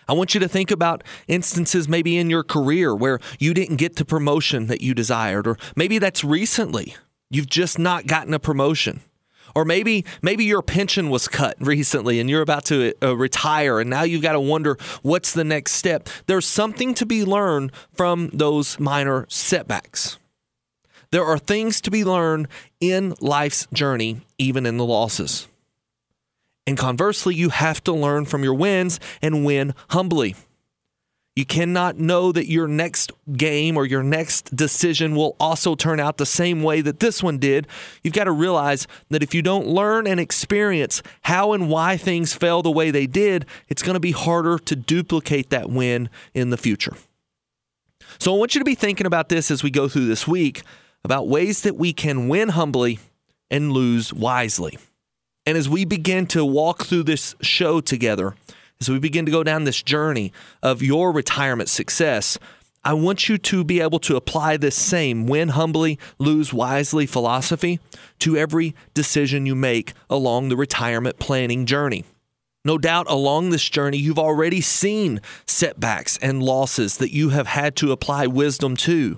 I 0.07 0.13
want 0.13 0.33
you 0.33 0.39
to 0.39 0.47
think 0.47 0.71
about 0.71 1.03
instances 1.27 1.87
maybe 1.87 2.17
in 2.17 2.31
your 2.31 2.43
career 2.43 2.95
where 2.95 3.19
you 3.39 3.53
didn't 3.53 3.75
get 3.77 3.97
the 3.97 4.05
promotion 4.05 4.65
that 4.65 4.81
you 4.81 4.95
desired, 4.95 5.45
or 5.45 5.57
maybe 5.75 5.99
that's 5.99 6.23
recently. 6.23 6.95
You've 7.29 7.49
just 7.49 7.77
not 7.77 8.07
gotten 8.07 8.33
a 8.33 8.39
promotion. 8.39 9.01
Or 9.55 9.65
maybe 9.65 10.05
maybe 10.21 10.45
your 10.45 10.61
pension 10.61 11.09
was 11.09 11.27
cut 11.27 11.55
recently 11.59 12.19
and 12.19 12.29
you're 12.29 12.41
about 12.41 12.65
to 12.65 12.93
uh, 13.03 13.15
retire 13.15 13.79
and 13.79 13.89
now 13.89 14.03
you've 14.03 14.21
got 14.21 14.33
to 14.33 14.39
wonder 14.39 14.77
what's 15.01 15.33
the 15.33 15.43
next 15.43 15.73
step. 15.73 16.09
There's 16.25 16.47
something 16.47 16.93
to 16.95 17.05
be 17.05 17.23
learned 17.23 17.71
from 17.93 18.29
those 18.33 18.79
minor 18.79 19.25
setbacks. 19.29 20.17
There 21.11 21.23
are 21.23 21.37
things 21.37 21.79
to 21.81 21.91
be 21.91 22.03
learned 22.03 22.47
in 22.79 23.13
life's 23.21 23.67
journey, 23.71 24.21
even 24.39 24.65
in 24.65 24.77
the 24.77 24.85
losses. 24.85 25.47
And 26.65 26.77
conversely, 26.77 27.35
you 27.35 27.49
have 27.49 27.83
to 27.83 27.93
learn 27.93 28.25
from 28.25 28.43
your 28.43 28.55
wins 28.55 28.99
and 29.21 29.45
win 29.45 29.75
humbly. 29.89 30.35
You 31.35 31.45
cannot 31.45 31.97
know 31.97 32.31
that 32.31 32.47
your 32.47 32.67
next 32.67 33.11
game 33.35 33.75
or 33.75 33.87
your 33.87 34.03
next 34.03 34.55
decision 34.55 35.15
will 35.15 35.35
also 35.39 35.73
turn 35.73 35.99
out 35.99 36.17
the 36.17 36.27
same 36.27 36.61
way 36.61 36.81
that 36.81 36.99
this 36.99 37.23
one 37.23 37.39
did. 37.39 37.67
You've 38.03 38.13
got 38.13 38.25
to 38.25 38.31
realize 38.31 38.85
that 39.09 39.23
if 39.23 39.33
you 39.33 39.41
don't 39.41 39.65
learn 39.65 40.05
and 40.05 40.19
experience 40.19 41.01
how 41.23 41.53
and 41.53 41.69
why 41.69 41.97
things 41.97 42.33
fell 42.33 42.61
the 42.61 42.69
way 42.69 42.91
they 42.91 43.07
did, 43.07 43.47
it's 43.67 43.81
going 43.81 43.95
to 43.95 43.99
be 43.99 44.11
harder 44.11 44.59
to 44.59 44.75
duplicate 44.75 45.49
that 45.49 45.71
win 45.71 46.09
in 46.35 46.51
the 46.51 46.57
future. 46.57 46.95
So 48.19 48.33
I 48.33 48.37
want 48.37 48.53
you 48.53 48.59
to 48.59 48.65
be 48.65 48.75
thinking 48.75 49.07
about 49.07 49.29
this 49.29 49.49
as 49.49 49.63
we 49.63 49.71
go 49.71 49.87
through 49.87 50.05
this 50.05 50.27
week 50.27 50.61
about 51.03 51.27
ways 51.27 51.61
that 51.61 51.75
we 51.75 51.93
can 51.93 52.29
win 52.29 52.49
humbly 52.49 52.99
and 53.49 53.71
lose 53.71 54.13
wisely. 54.13 54.77
And 55.47 55.57
as 55.57 55.67
we 55.67 55.83
begin 55.83 56.27
to 56.27 56.45
walk 56.45 56.85
through 56.85 57.03
this 57.03 57.35
show 57.41 57.81
together, 57.81 58.35
as 58.83 58.89
we 58.89 58.99
begin 58.99 59.25
to 59.25 59.31
go 59.31 59.43
down 59.43 59.63
this 59.63 59.81
journey 59.81 60.33
of 60.61 60.81
your 60.81 61.13
retirement 61.13 61.69
success, 61.69 62.37
I 62.83 62.91
want 62.91 63.29
you 63.29 63.37
to 63.37 63.63
be 63.63 63.79
able 63.79 63.99
to 63.99 64.17
apply 64.17 64.57
this 64.57 64.75
same 64.75 65.25
win 65.25 65.49
humbly, 65.49 65.97
lose 66.19 66.51
wisely 66.51 67.05
philosophy 67.05 67.79
to 68.19 68.35
every 68.35 68.75
decision 68.93 69.45
you 69.45 69.55
make 69.55 69.93
along 70.09 70.49
the 70.49 70.57
retirement 70.57 71.17
planning 71.17 71.65
journey. 71.65 72.03
No 72.65 72.77
doubt 72.77 73.09
along 73.09 73.51
this 73.51 73.69
journey, 73.69 73.99
you've 73.99 74.19
already 74.19 74.59
seen 74.59 75.21
setbacks 75.47 76.17
and 76.17 76.43
losses 76.43 76.97
that 76.97 77.13
you 77.13 77.29
have 77.29 77.47
had 77.47 77.77
to 77.77 77.93
apply 77.93 78.27
wisdom 78.27 78.75
to. 78.77 79.17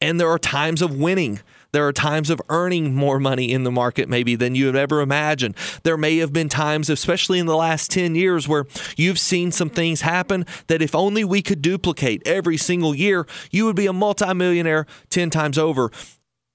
And 0.00 0.18
there 0.18 0.28
are 0.28 0.40
times 0.40 0.82
of 0.82 0.98
winning 0.98 1.38
there 1.74 1.86
are 1.88 1.92
times 1.92 2.30
of 2.30 2.40
earning 2.48 2.94
more 2.94 3.18
money 3.18 3.50
in 3.50 3.64
the 3.64 3.70
market, 3.70 4.08
maybe, 4.08 4.36
than 4.36 4.54
you 4.54 4.66
have 4.66 4.76
ever 4.76 5.00
imagined. 5.00 5.56
There 5.82 5.96
may 5.96 6.18
have 6.18 6.32
been 6.32 6.48
times, 6.48 6.88
especially 6.88 7.40
in 7.40 7.46
the 7.46 7.56
last 7.56 7.90
10 7.90 8.14
years, 8.14 8.46
where 8.46 8.66
you've 8.96 9.18
seen 9.18 9.50
some 9.50 9.70
things 9.70 10.02
happen 10.02 10.46
that 10.68 10.80
if 10.80 10.94
only 10.94 11.24
we 11.24 11.42
could 11.42 11.60
duplicate 11.60 12.22
every 12.26 12.56
single 12.56 12.94
year, 12.94 13.26
you 13.50 13.64
would 13.64 13.74
be 13.74 13.86
a 13.86 13.92
multimillionaire 13.92 14.86
10 15.10 15.30
times 15.30 15.58
over. 15.58 15.90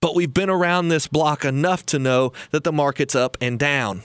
But 0.01 0.15
we've 0.15 0.33
been 0.33 0.49
around 0.49 0.87
this 0.87 1.07
block 1.07 1.43
enough 1.43 1.85
to 1.87 1.99
know 1.99 2.31
that 2.51 2.63
the 2.63 2.71
market's 2.71 3.13
up 3.13 3.35
and 3.41 3.59
down. 3.59 4.03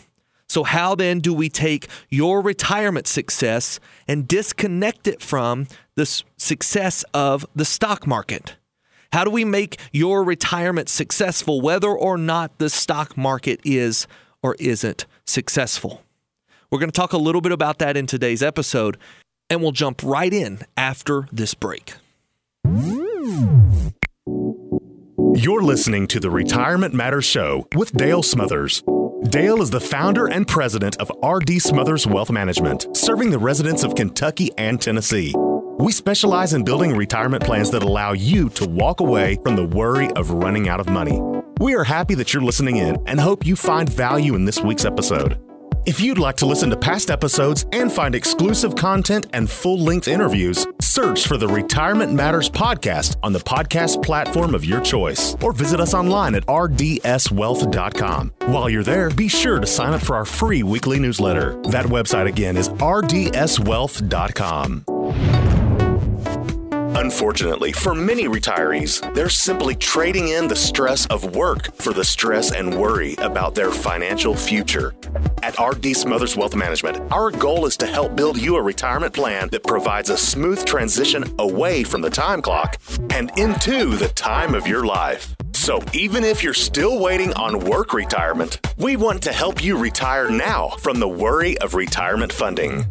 So, 0.48 0.64
how 0.64 0.96
then 0.96 1.20
do 1.20 1.32
we 1.32 1.48
take 1.48 1.86
your 2.10 2.42
retirement 2.42 3.06
success 3.06 3.78
and 4.08 4.26
disconnect 4.26 5.06
it 5.06 5.22
from 5.22 5.68
the 5.94 6.06
success 6.36 7.04
of 7.14 7.46
the 7.54 7.64
stock 7.64 8.04
market? 8.04 8.56
How 9.14 9.22
do 9.22 9.30
we 9.30 9.44
make 9.44 9.78
your 9.92 10.24
retirement 10.24 10.88
successful, 10.88 11.60
whether 11.60 11.86
or 11.88 12.18
not 12.18 12.58
the 12.58 12.68
stock 12.68 13.16
market 13.16 13.60
is 13.62 14.08
or 14.42 14.56
isn't 14.58 15.06
successful? 15.24 16.02
We're 16.68 16.80
going 16.80 16.90
to 16.90 17.00
talk 17.00 17.12
a 17.12 17.16
little 17.16 17.40
bit 17.40 17.52
about 17.52 17.78
that 17.78 17.96
in 17.96 18.08
today's 18.08 18.42
episode, 18.42 18.98
and 19.48 19.62
we'll 19.62 19.70
jump 19.70 20.02
right 20.02 20.32
in 20.32 20.62
after 20.76 21.28
this 21.30 21.54
break. 21.54 21.94
You're 25.36 25.62
listening 25.62 26.08
to 26.08 26.18
the 26.18 26.30
Retirement 26.30 26.92
Matters 26.92 27.24
Show 27.24 27.68
with 27.76 27.92
Dale 27.92 28.24
Smothers. 28.24 28.82
Dale 29.28 29.62
is 29.62 29.70
the 29.70 29.80
founder 29.80 30.26
and 30.26 30.44
president 30.48 30.96
of 30.96 31.12
RD 31.22 31.62
Smothers 31.62 32.04
Wealth 32.04 32.32
Management, 32.32 32.96
serving 32.96 33.30
the 33.30 33.38
residents 33.38 33.84
of 33.84 33.94
Kentucky 33.94 34.50
and 34.58 34.80
Tennessee. 34.80 35.32
We 35.84 35.92
specialize 35.92 36.54
in 36.54 36.64
building 36.64 36.96
retirement 36.96 37.44
plans 37.44 37.70
that 37.72 37.82
allow 37.82 38.14
you 38.14 38.48
to 38.54 38.66
walk 38.66 39.00
away 39.00 39.36
from 39.44 39.54
the 39.54 39.66
worry 39.66 40.10
of 40.12 40.30
running 40.30 40.66
out 40.66 40.80
of 40.80 40.88
money. 40.88 41.20
We 41.60 41.74
are 41.74 41.84
happy 41.84 42.14
that 42.14 42.32
you're 42.32 42.42
listening 42.42 42.78
in 42.78 42.96
and 43.06 43.20
hope 43.20 43.44
you 43.44 43.54
find 43.54 43.86
value 43.86 44.34
in 44.34 44.46
this 44.46 44.62
week's 44.62 44.86
episode. 44.86 45.38
If 45.84 46.00
you'd 46.00 46.16
like 46.16 46.36
to 46.36 46.46
listen 46.46 46.70
to 46.70 46.76
past 46.78 47.10
episodes 47.10 47.66
and 47.72 47.92
find 47.92 48.14
exclusive 48.14 48.74
content 48.74 49.26
and 49.34 49.50
full 49.50 49.78
length 49.78 50.08
interviews, 50.08 50.66
search 50.80 51.26
for 51.26 51.36
the 51.36 51.48
Retirement 51.48 52.14
Matters 52.14 52.48
podcast 52.48 53.16
on 53.22 53.34
the 53.34 53.40
podcast 53.40 54.02
platform 54.02 54.54
of 54.54 54.64
your 54.64 54.80
choice 54.80 55.36
or 55.42 55.52
visit 55.52 55.80
us 55.80 55.92
online 55.92 56.34
at 56.34 56.46
rdswealth.com. 56.46 58.32
While 58.46 58.70
you're 58.70 58.84
there, 58.84 59.10
be 59.10 59.28
sure 59.28 59.60
to 59.60 59.66
sign 59.66 59.92
up 59.92 60.00
for 60.00 60.16
our 60.16 60.24
free 60.24 60.62
weekly 60.62 60.98
newsletter. 60.98 61.60
That 61.64 61.84
website 61.84 62.26
again 62.26 62.56
is 62.56 62.70
rdswealth.com. 62.70 64.93
Unfortunately, 66.96 67.72
for 67.72 67.92
many 67.92 68.28
retirees, 68.28 69.02
they're 69.14 69.28
simply 69.28 69.74
trading 69.74 70.28
in 70.28 70.46
the 70.46 70.54
stress 70.54 71.06
of 71.06 71.34
work 71.34 71.74
for 71.74 71.92
the 71.92 72.04
stress 72.04 72.52
and 72.52 72.78
worry 72.78 73.16
about 73.16 73.54
their 73.54 73.72
financial 73.72 74.34
future. 74.34 74.94
At 75.42 75.58
RD 75.58 75.96
Smothers 75.96 76.36
Wealth 76.36 76.54
Management, 76.54 77.12
our 77.12 77.32
goal 77.32 77.66
is 77.66 77.76
to 77.78 77.86
help 77.86 78.14
build 78.14 78.40
you 78.40 78.54
a 78.56 78.62
retirement 78.62 79.12
plan 79.12 79.48
that 79.48 79.64
provides 79.64 80.08
a 80.08 80.16
smooth 80.16 80.64
transition 80.64 81.24
away 81.40 81.82
from 81.82 82.00
the 82.00 82.10
time 82.10 82.40
clock 82.40 82.80
and 83.10 83.36
into 83.36 83.96
the 83.96 84.08
time 84.08 84.54
of 84.54 84.68
your 84.68 84.86
life. 84.86 85.34
So, 85.52 85.80
even 85.92 86.22
if 86.22 86.44
you're 86.44 86.54
still 86.54 87.00
waiting 87.00 87.32
on 87.34 87.58
work 87.58 87.92
retirement, 87.92 88.60
we 88.76 88.96
want 88.96 89.22
to 89.22 89.32
help 89.32 89.64
you 89.64 89.76
retire 89.76 90.30
now 90.30 90.68
from 90.78 91.00
the 91.00 91.08
worry 91.08 91.58
of 91.58 91.74
retirement 91.74 92.32
funding. 92.32 92.84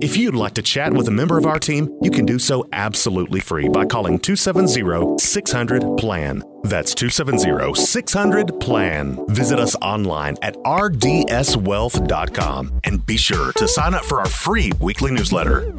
If 0.00 0.16
you'd 0.16 0.34
like 0.34 0.54
to 0.54 0.62
chat 0.62 0.92
with 0.92 1.06
a 1.06 1.12
member 1.12 1.38
of 1.38 1.46
our 1.46 1.60
team, 1.60 1.88
you 2.02 2.10
can 2.10 2.26
do 2.26 2.40
so 2.40 2.66
absolutely 2.72 3.38
free 3.38 3.68
by 3.68 3.86
calling 3.86 4.18
270 4.18 5.18
600 5.18 5.96
PLAN. 5.96 6.42
That's 6.64 6.96
270 6.96 7.76
600 7.76 8.58
PLAN. 8.58 9.24
Visit 9.28 9.60
us 9.60 9.76
online 9.76 10.34
at 10.42 10.56
rdswealth.com 10.56 12.80
and 12.82 13.06
be 13.06 13.16
sure 13.16 13.52
to 13.52 13.68
sign 13.68 13.94
up 13.94 14.04
for 14.04 14.18
our 14.18 14.26
free 14.26 14.72
weekly 14.80 15.12
newsletter. 15.12 15.72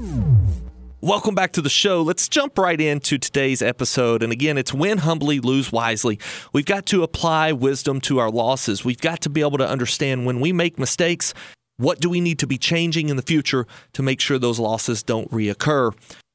Welcome 1.02 1.36
back 1.36 1.52
to 1.52 1.62
the 1.62 1.70
show. 1.70 2.02
Let's 2.02 2.30
jump 2.30 2.58
right 2.58 2.80
into 2.80 3.18
today's 3.18 3.62
episode. 3.62 4.24
And 4.24 4.32
again, 4.32 4.58
it's 4.58 4.74
win 4.74 5.00
humbly, 5.00 5.42
lose 5.42 5.74
wisely. 5.74 6.20
We've 6.54 6.64
got 6.64 6.86
to 6.86 7.04
apply 7.04 7.52
wisdom 7.52 8.00
to 8.02 8.20
our 8.20 8.32
losses. 8.32 8.86
We've 8.86 9.02
got 9.02 9.20
to 9.22 9.30
be 9.30 9.42
able 9.42 9.58
to 9.58 9.68
understand 9.68 10.26
when 10.26 10.40
we 10.40 10.54
make 10.54 10.80
mistakes, 10.80 11.34
what 11.78 12.00
do 12.00 12.10
we 12.10 12.22
need 12.22 12.40
to 12.40 12.48
be 12.48 12.58
changing 12.58 13.10
in 13.10 13.16
the 13.16 13.22
future 13.22 13.68
to 13.94 14.04
make 14.04 14.22
sure 14.22 14.40
those 14.40 14.60
losses 14.60 15.04
don't 15.04 15.30
reoccur? 15.32 15.94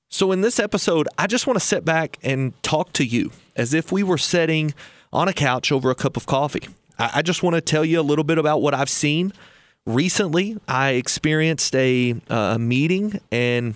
So, 0.09 0.33
in 0.33 0.41
this 0.41 0.59
episode, 0.59 1.09
I 1.17 1.27
just 1.27 1.47
want 1.47 1.59
to 1.59 1.65
sit 1.65 1.85
back 1.85 2.19
and 2.23 2.61
talk 2.63 2.93
to 2.95 3.05
you 3.05 3.31
as 3.55 3.73
if 3.73 3.93
we 3.93 4.03
were 4.03 4.19
sitting 4.19 4.75
on 5.13 5.29
a 5.29 5.33
couch 5.33 5.71
over 5.71 5.91
a 5.91 5.95
cup 5.95 6.17
of 6.17 6.27
coffee. 6.27 6.69
I 6.99 7.23
just 7.23 7.43
want 7.43 7.55
to 7.55 7.63
tell 7.63 7.85
you 7.85 7.99
a 7.99 8.03
little 8.03 8.25
bit 8.25 8.37
about 8.37 8.61
what 8.61 8.75
I've 8.75 8.91
seen. 8.91 9.33
Recently, 9.87 10.59
I 10.69 10.91
experienced 10.91 11.75
a, 11.75 12.15
uh, 12.29 12.59
meeting 12.59 13.21
and 13.33 13.75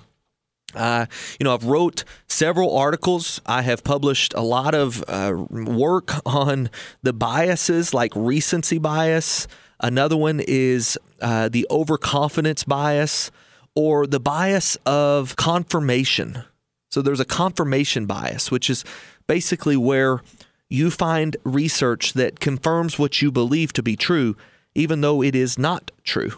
uh, 0.75 1.07
you 1.39 1.45
know, 1.45 1.55
I've 1.55 1.65
wrote 1.65 2.05
several 2.27 2.77
articles. 2.77 3.41
I 3.47 3.63
have 3.63 3.85
published 3.85 4.35
a 4.35 4.41
lot 4.41 4.75
of 4.75 5.05
uh, 5.07 5.33
work 5.51 6.13
on 6.27 6.69
the 7.03 7.13
biases 7.13 7.95
like 7.95 8.13
recency 8.17 8.79
bias, 8.79 9.47
Another 9.81 10.17
one 10.17 10.41
is 10.41 10.99
uh, 11.21 11.49
the 11.49 11.67
overconfidence 11.71 12.65
bias 12.65 13.31
or 13.75 14.07
the 14.07 14.21
bias 14.21 14.77
of 14.87 15.37
confirmation. 15.37 16.45
So 16.91 17.03
there's 17.03 17.21
a 17.21 17.25
confirmation 17.25 18.07
bias, 18.07 18.51
which 18.51 18.71
is 18.71 18.85
basically 19.27 19.77
where 19.77 20.21
you 20.69 20.91
find 20.91 21.37
research 21.45 22.13
that 22.15 22.41
confirms 22.41 22.99
what 22.99 23.21
you 23.21 23.33
believe 23.33 23.73
to 23.75 23.83
be 23.83 23.97
true, 23.97 24.37
even 24.75 25.01
though 25.01 25.23
it 25.23 25.35
is 25.35 25.59
not 25.59 25.91
true. 26.05 26.33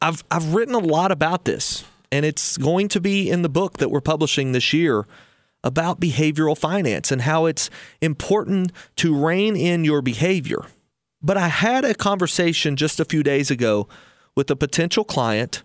I've, 0.00 0.22
I've 0.30 0.54
written 0.54 0.74
a 0.74 0.78
lot 0.78 1.10
about 1.10 1.44
this, 1.44 1.84
and 2.12 2.24
it's 2.24 2.56
going 2.56 2.88
to 2.88 3.00
be 3.00 3.30
in 3.30 3.42
the 3.42 3.48
book 3.48 3.78
that 3.78 3.90
we're 3.90 4.00
publishing 4.00 4.52
this 4.52 4.72
year 4.72 5.06
about 5.64 6.00
behavioral 6.00 6.56
finance 6.56 7.10
and 7.10 7.22
how 7.22 7.46
it's 7.46 7.68
important 8.00 8.72
to 8.96 9.14
rein 9.14 9.56
in 9.56 9.84
your 9.84 10.02
behavior. 10.02 10.66
But 11.22 11.36
I 11.36 11.48
had 11.48 11.84
a 11.84 11.94
conversation 11.94 12.76
just 12.76 13.00
a 13.00 13.04
few 13.04 13.22
days 13.22 13.50
ago 13.50 13.88
with 14.36 14.50
a 14.50 14.56
potential 14.56 15.04
client 15.04 15.62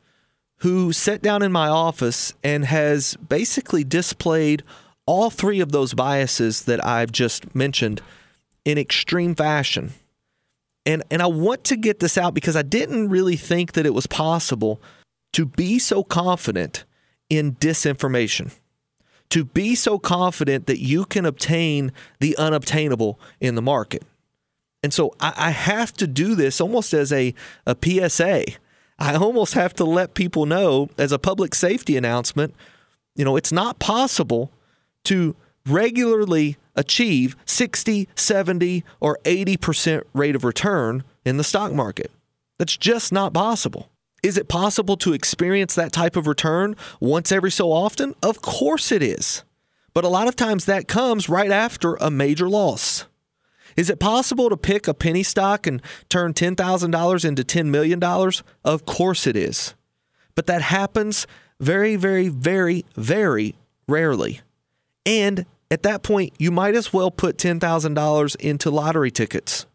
who 0.58 0.92
sat 0.94 1.22
down 1.22 1.44
in 1.44 1.52
my 1.52 1.68
office 1.68 2.34
and 2.44 2.66
has 2.66 3.16
basically 3.18 3.84
displayed 3.84 4.64
all 5.06 5.30
three 5.30 5.60
of 5.60 5.72
those 5.72 5.94
biases 5.94 6.64
that 6.64 6.84
I've 6.86 7.12
just 7.12 7.54
mentioned 7.54 8.02
in 8.66 8.78
extreme 8.78 9.36
fashion. 9.36 9.94
And 10.86 11.04
and 11.12 11.22
I 11.22 11.28
want 11.28 11.64
to 11.66 11.76
get 11.76 12.00
this 12.00 12.18
out 12.18 12.34
because 12.34 12.56
I 12.56 12.62
didn't 12.62 13.10
really 13.10 13.36
think 13.36 13.74
that 13.74 13.86
it 13.86 13.94
was 13.94 14.08
possible 14.08 14.82
to 15.34 15.46
be 15.46 15.80
so 15.80 16.04
confident 16.04 16.86
in 17.30 17.56
disinformation. 17.56 18.52
To 19.30 19.46
be 19.46 19.76
so 19.76 19.98
confident 19.98 20.68
that 20.68 20.80
you 20.80 21.06
can 21.06 21.26
obtain 21.26 21.92
the 22.20 22.38
unobtainable 22.38 23.20
in 23.40 23.56
the 23.56 23.62
market. 23.62 24.04
And 24.84 24.94
so 24.94 25.16
I, 25.20 25.34
I 25.36 25.50
have 25.52 25.94
to 25.94 26.06
do 26.06 26.36
this 26.36 26.62
almost 26.62 26.94
as 26.94 27.12
a, 27.12 27.34
a 27.66 27.76
PSA. 27.82 28.44
I 29.00 29.16
almost 29.16 29.54
have 29.56 29.74
to 29.76 29.86
let 29.86 30.14
people 30.14 30.46
know 30.46 30.90
as 30.98 31.12
a 31.12 31.18
public 31.18 31.56
safety 31.56 31.98
announcement, 31.98 32.54
you 33.16 33.26
know, 33.26 33.38
it's 33.38 33.52
not 33.52 33.80
possible 33.80 34.52
to 35.06 35.36
regularly 35.66 36.58
achieve 36.76 37.36
60, 37.46 38.08
70, 38.16 38.84
or 39.00 39.18
80% 39.24 40.04
rate 40.14 40.36
of 40.36 40.44
return 40.44 41.04
in 41.26 41.38
the 41.38 41.44
stock 41.44 41.72
market. 41.72 42.12
That's 42.60 42.78
just 42.78 43.12
not 43.12 43.34
possible. 43.34 43.90
Is 44.22 44.38
it 44.38 44.48
possible 44.48 44.96
to 44.98 45.14
experience 45.14 45.76
that 45.76 45.92
type 45.92 46.16
of 46.16 46.28
return 46.28 46.76
once 47.00 47.32
every 47.32 47.52
so 47.52 47.72
often? 47.72 48.16
Of 48.24 48.42
course 48.42 48.92
it 48.92 49.04
is. 49.04 49.44
But 49.94 50.06
a 50.06 50.10
lot 50.10 50.28
of 50.28 50.36
times 50.36 50.66
that 50.66 50.88
comes 50.88 51.30
right 51.30 51.52
after 51.52 51.96
a 51.96 52.10
major 52.10 52.50
loss. 52.50 53.06
Is 53.76 53.90
it 53.90 54.00
possible 54.00 54.50
to 54.50 54.58
pick 54.58 54.88
a 54.88 54.94
penny 54.94 55.24
stock 55.24 55.68
and 55.68 55.82
turn 56.10 56.34
$10,000 56.34 57.26
into 57.26 57.44
$10 57.44 57.66
million? 57.68 58.04
Of 58.64 58.86
course 58.86 59.28
it 59.28 59.36
is. 59.36 59.76
But 60.36 60.48
that 60.48 60.62
happens 60.62 61.28
very, 61.60 61.96
very, 61.96 62.28
very, 62.30 62.86
very 62.96 63.56
rarely. 63.88 64.42
And 65.06 65.46
at 65.70 65.84
that 65.84 66.04
point, 66.04 66.34
you 66.38 66.52
might 66.52 66.76
as 66.76 66.94
well 66.94 67.12
put 67.12 67.38
$10,000 67.38 68.36
into 68.38 68.70
lottery 68.70 69.12
tickets. 69.12 69.66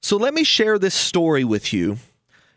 So 0.00 0.16
let 0.16 0.34
me 0.34 0.44
share 0.44 0.78
this 0.78 0.94
story 0.94 1.44
with 1.44 1.72
you 1.72 1.98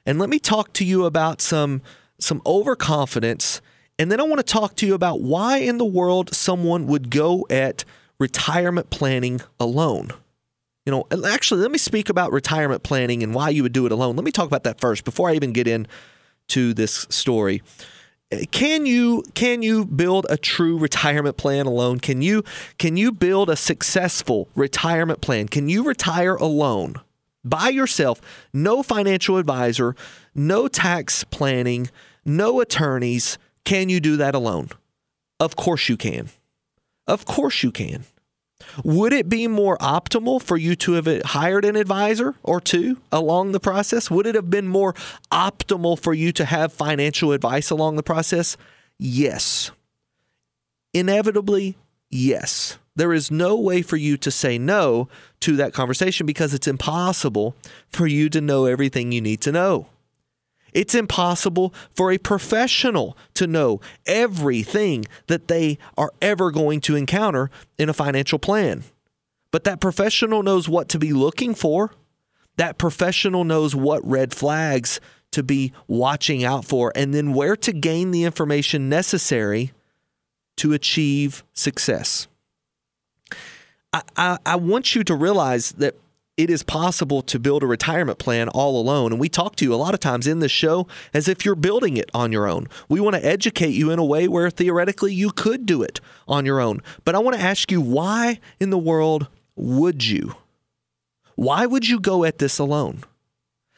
and 0.06 0.20
let 0.20 0.30
me 0.30 0.40
talk 0.40 0.74
to 0.74 0.86
you 0.86 1.06
about 1.06 1.42
some 1.42 1.82
some 2.18 2.42
overconfidence 2.46 3.62
and 3.98 4.12
then 4.12 4.20
I 4.20 4.24
want 4.24 4.40
to 4.40 4.44
talk 4.44 4.76
to 4.78 4.86
you 4.86 4.94
about 4.94 5.22
why 5.22 5.60
in 5.60 5.78
the 5.78 5.86
world 5.86 6.34
someone 6.34 6.86
would 6.88 7.10
go 7.10 7.46
at 7.50 7.86
retirement 8.20 8.90
planning 8.90 9.42
alone. 9.60 10.12
You 10.86 10.92
know, 10.92 11.08
actually 11.26 11.62
let 11.62 11.72
me 11.72 11.80
speak 11.80 12.10
about 12.10 12.32
retirement 12.32 12.84
planning 12.84 13.24
and 13.24 13.34
why 13.34 13.50
you 13.50 13.64
would 13.64 13.74
do 13.74 13.86
it 13.88 13.92
alone. 13.92 14.16
Let 14.16 14.24
me 14.24 14.32
talk 14.32 14.46
about 14.46 14.64
that 14.66 14.80
first 14.80 15.04
before 15.04 15.30
I 15.30 15.34
even 15.34 15.52
get 15.52 15.68
into 15.68 16.74
this 16.76 17.08
story. 17.10 17.64
Eh, 18.32 18.46
can 18.52 18.86
you 18.86 19.24
can 19.34 19.64
you 19.64 19.86
build 19.86 20.28
a 20.30 20.38
true 20.38 20.78
retirement 20.78 21.38
plan 21.38 21.66
alone? 21.66 22.00
Can 22.00 22.22
you 22.22 22.44
can 22.78 22.98
you 22.98 23.12
build 23.12 23.50
a 23.50 23.56
successful 23.56 24.48
retirement 24.56 25.22
plan? 25.22 25.48
Can 25.48 25.70
you 25.70 25.84
retire 25.84 26.36
alone 26.36 26.96
by 27.44 27.70
yourself? 27.70 28.22
No 28.54 28.84
financial 28.84 29.38
advisor 29.38 29.96
no 30.36 30.68
tax 30.68 31.24
planning 31.24 31.90
no 32.26 32.60
attorneys. 32.60 33.38
Can 33.64 33.90
you 33.90 34.00
do 34.00 34.18
that 34.18 34.36
alone? 34.36 34.70
Of 35.40 35.56
course 35.56 35.90
you 35.90 35.98
can. 35.98 36.30
Of 37.08 37.26
course 37.26 37.64
you 37.64 37.72
can 37.72 38.06
would 38.84 39.14
it 39.14 39.30
be 39.30 39.48
more 39.48 39.78
optimal 39.78 40.42
for 40.42 40.58
you 40.58 40.76
to 40.78 40.94
have 40.94 41.22
hired 41.24 41.66
an 41.66 41.76
advisor 41.76 42.36
or 42.44 42.62
two 42.62 43.02
along 43.12 43.52
the 43.52 43.60
process? 43.60 44.10
Would 44.10 44.28
it 44.28 44.36
have 44.36 44.50
been 44.50 44.68
more 44.68 44.94
optimal 45.32 46.00
for 46.00 46.14
you 46.14 46.32
to 46.34 46.46
have 46.46 46.72
financial 46.72 47.32
advice 47.32 47.70
along 47.70 47.96
the 47.96 48.04
process? 48.04 48.58
Yes. 48.98 49.72
Inevitably, 50.94 51.78
yes. 52.10 52.78
There 52.96 53.12
is 53.12 53.30
no 53.30 53.60
way 53.60 53.82
for 53.82 53.98
you 53.98 54.16
to 54.18 54.32
say 54.32 54.58
no 54.58 55.10
to 55.42 55.58
that 55.58 55.74
conversation 55.74 56.26
because 56.26 56.54
it's 56.54 56.68
impossible 56.68 57.56
for 57.90 58.08
you 58.08 58.30
to 58.30 58.40
know 58.40 58.66
everything 58.66 59.12
you 59.12 59.20
need 59.20 59.42
to 59.42 59.52
know. 59.52 59.88
It's 60.76 60.94
impossible 60.94 61.74
for 61.96 62.12
a 62.12 62.18
professional 62.18 63.18
to 63.36 63.48
know 63.48 63.80
everything 64.06 65.06
that 65.28 65.48
they 65.48 65.78
are 65.98 66.12
ever 66.22 66.52
going 66.52 66.82
to 66.82 66.98
encounter 66.98 67.50
in 67.78 67.88
a 67.88 67.94
financial 67.94 68.38
plan. 68.38 68.84
But 69.52 69.64
that 69.64 69.80
professional 69.80 70.44
knows 70.44 70.68
what 70.68 70.90
to 70.90 71.00
be 71.00 71.14
looking 71.14 71.56
for. 71.56 71.94
That 72.58 72.78
professional 72.78 73.46
knows 73.46 73.74
what 73.74 74.06
red 74.06 74.36
flags 74.36 75.00
to 75.32 75.44
be 75.44 75.72
watching 75.88 76.44
out 76.44 76.66
for, 76.66 76.92
and 76.94 77.14
then 77.14 77.34
where 77.34 77.56
to 77.56 77.72
gain 77.72 78.12
the 78.12 78.26
information 78.26 78.90
necessary 78.90 79.72
to 80.58 80.74
achieve 80.74 81.44
success. 81.54 82.28
I, 83.94 84.02
I, 84.18 84.38
I, 84.46 84.56
want 84.58 84.96
you 84.96 85.04
to 85.06 85.16
realize 85.16 85.72
that 85.74 85.96
it 86.38 86.50
is 86.50 86.64
possible 86.64 87.22
to 87.22 87.40
build 87.40 87.64
a 87.64 87.68
retirement 87.68 88.20
plan 88.20 88.50
all 88.50 88.80
alone. 88.80 89.14
And 89.14 89.22
we 89.22 89.30
talk 89.30 89.56
to 89.58 89.66
you 89.66 89.74
a 89.74 89.78
lot 89.78 89.94
of 89.94 90.00
times 90.00 90.28
in 90.28 90.40
this 90.40 90.52
show 90.52 90.88
as 91.14 91.28
if 91.28 91.46
you're 91.46 91.56
building 91.56 91.98
it 91.98 92.10
on 92.14 92.32
your 92.32 92.48
own. 92.48 92.68
We 92.90 93.00
want 93.00 93.16
to 93.16 93.26
educate 93.26 93.74
you 93.74 93.90
in 93.92 94.00
a 94.00 94.06
way 94.06 94.28
where 94.28 94.50
theoretically 94.50 95.14
you 95.14 95.32
could 95.32 95.66
do 95.66 95.82
it 95.82 96.02
on 96.28 96.46
your 96.46 96.60
own. 96.60 96.82
But 97.06 97.16
I 97.16 97.20
want 97.20 97.38
to 97.38 97.44
ask 97.44 97.72
you 97.72 97.80
why 97.80 98.40
in 98.60 98.70
the 98.70 98.78
world 98.78 99.28
would 99.56 100.06
you? 100.06 100.36
Why 101.36 101.66
would 101.66 101.88
you 101.88 102.00
go 102.00 102.26
at 102.26 102.40
this 102.40 102.60
alone? 102.60 103.04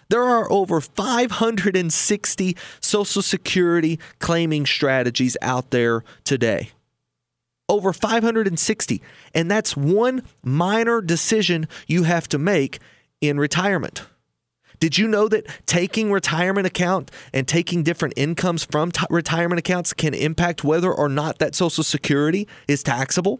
There 0.09 0.23
are 0.23 0.51
over 0.51 0.79
560 0.79 2.57
Social 2.79 3.21
Security 3.21 3.99
claiming 4.19 4.65
strategies 4.65 5.35
out 5.41 5.71
there 5.71 6.03
today 6.23 6.71
over 7.69 7.93
560. 7.93 9.01
And 9.33 9.49
that's 9.51 9.75
one 9.75 10.23
minor 10.43 11.01
decision 11.01 11.67
you 11.87 12.03
have 12.03 12.27
to 12.29 12.37
make 12.37 12.79
in 13.21 13.39
retirement. 13.39 14.05
Did 14.79 14.97
you 14.97 15.07
know 15.07 15.27
that 15.27 15.47
taking 15.65 16.11
retirement 16.11 16.67
account 16.67 17.09
and 17.33 17.47
taking 17.47 17.81
different 17.83 18.13
incomes 18.15 18.63
from 18.63 18.91
t- 18.91 19.05
retirement 19.09 19.57
accounts 19.59 19.91
can 19.93 20.13
impact 20.13 20.63
whether 20.63 20.93
or 20.93 21.09
not 21.09 21.39
that 21.39 21.55
Social 21.55 21.83
Security 21.83 22.47
is 22.67 22.83
taxable? 22.83 23.39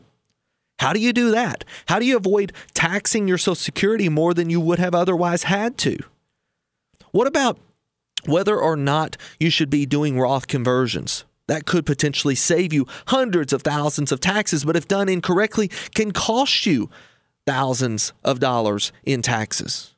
How 0.80 0.94
do 0.94 1.00
you 1.00 1.13
do 1.13 1.32
that? 1.32 1.63
How 1.88 2.00
do 2.00 2.06
you 2.06 2.18
avoid 2.18 2.54
taxing 2.74 3.28
your 3.28 3.38
Social 3.38 3.56
Security 3.56 4.10
more 4.10 4.34
than 4.34 4.50
you 4.50 4.60
would 4.60 4.80
have 4.80 4.96
otherwise 4.96 5.44
had 5.44 5.78
to? 5.80 5.98
What 7.12 7.28
about 7.28 7.60
whether 8.26 8.60
or 8.60 8.76
not 8.76 9.16
you 9.40 9.50
should 9.50 9.70
be 9.70 9.86
doing 9.86 10.20
Roth 10.20 10.48
conversions? 10.48 11.24
That 11.47 11.65
could 11.65 11.86
potentially 11.86 12.36
save 12.36 12.73
you 12.73 12.86
hundreds 13.07 13.53
of 13.53 13.62
thousands 13.62 14.12
of 14.12 14.19
taxes, 14.19 14.65
but 14.65 14.75
if 14.75 14.88
done 14.88 15.10
incorrectly, 15.10 15.69
can 15.95 16.12
cost 16.12 16.65
you 16.65 16.89
thousands 17.45 18.13
of 18.23 18.39
dollars 18.39 18.91
in 19.03 19.21
taxes. 19.21 19.93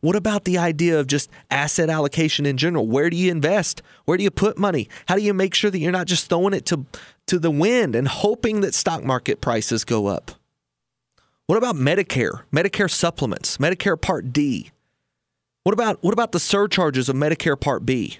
What 0.00 0.14
about 0.14 0.44
the 0.44 0.58
idea 0.58 1.00
of 1.00 1.06
just 1.08 1.28
asset 1.50 1.90
allocation 1.90 2.46
in 2.46 2.56
general? 2.56 2.86
Where 2.86 3.10
do 3.10 3.16
you 3.16 3.30
invest? 3.30 3.82
Where 4.04 4.16
do 4.16 4.22
you 4.22 4.30
put 4.30 4.58
money? 4.58 4.88
How 5.06 5.16
do 5.16 5.22
you 5.22 5.34
make 5.34 5.54
sure 5.54 5.70
that 5.70 5.78
you're 5.78 5.90
not 5.90 6.06
just 6.06 6.28
throwing 6.28 6.54
it 6.54 6.66
to, 6.66 6.86
to 7.26 7.38
the 7.38 7.50
wind 7.50 7.96
and 7.96 8.06
hoping 8.06 8.60
that 8.60 8.74
stock 8.74 9.02
market 9.02 9.40
prices 9.40 9.84
go 9.84 10.06
up? 10.06 10.32
What 11.46 11.56
about 11.56 11.76
Medicare, 11.76 12.42
Medicare 12.52 12.90
supplements, 12.90 13.56
Medicare 13.56 14.00
Part 14.00 14.32
D? 14.32 14.70
What 15.64 15.72
about 15.72 16.02
what 16.02 16.12
about 16.12 16.32
the 16.32 16.40
surcharges 16.40 17.08
of 17.08 17.16
Medicare 17.16 17.58
Part 17.58 17.84
B? 17.84 18.18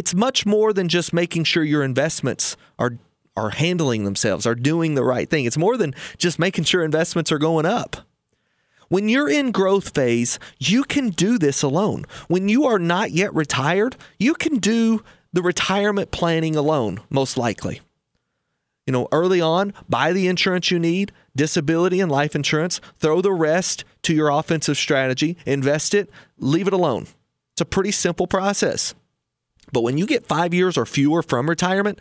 It's 0.00 0.14
much 0.14 0.46
more 0.46 0.72
than 0.72 0.88
just 0.88 1.12
making 1.12 1.44
sure 1.44 1.62
your 1.62 1.82
investments 1.84 2.56
are 2.78 2.96
are 3.36 3.50
handling 3.50 4.04
themselves, 4.04 4.46
are 4.46 4.54
doing 4.54 4.94
the 4.94 5.04
right 5.04 5.28
thing. 5.28 5.44
It's 5.44 5.58
more 5.58 5.76
than 5.76 5.94
just 6.16 6.38
making 6.38 6.64
sure 6.64 6.82
investments 6.82 7.30
are 7.30 7.38
going 7.38 7.66
up. 7.66 7.98
When 8.88 9.10
you're 9.10 9.28
in 9.28 9.52
growth 9.52 9.94
phase, 9.94 10.38
you 10.58 10.84
can 10.84 11.10
do 11.10 11.36
this 11.36 11.62
alone. 11.62 12.06
When 12.28 12.48
you 12.48 12.64
are 12.64 12.78
not 12.78 13.10
yet 13.10 13.34
retired, 13.34 13.94
you 14.18 14.32
can 14.32 14.56
do 14.56 15.02
the 15.34 15.42
retirement 15.42 16.10
planning 16.10 16.56
alone, 16.56 17.00
most 17.10 17.36
likely. 17.36 17.82
You 18.86 18.92
know, 18.92 19.06
early 19.12 19.42
on, 19.42 19.74
buy 19.86 20.14
the 20.14 20.28
insurance 20.28 20.70
you 20.70 20.78
need, 20.78 21.12
disability 21.36 22.00
and 22.00 22.10
life 22.10 22.34
insurance, 22.34 22.80
throw 22.98 23.20
the 23.20 23.32
rest 23.32 23.84
to 24.04 24.14
your 24.14 24.30
offensive 24.30 24.78
strategy, 24.78 25.36
invest 25.44 25.92
it, 25.92 26.08
leave 26.38 26.68
it 26.68 26.72
alone. 26.72 27.06
It's 27.52 27.60
a 27.60 27.66
pretty 27.66 27.92
simple 27.92 28.26
process. 28.26 28.94
But 29.72 29.82
when 29.82 29.98
you 29.98 30.06
get 30.06 30.26
five 30.26 30.54
years 30.54 30.76
or 30.76 30.86
fewer 30.86 31.22
from 31.22 31.48
retirement, 31.48 32.00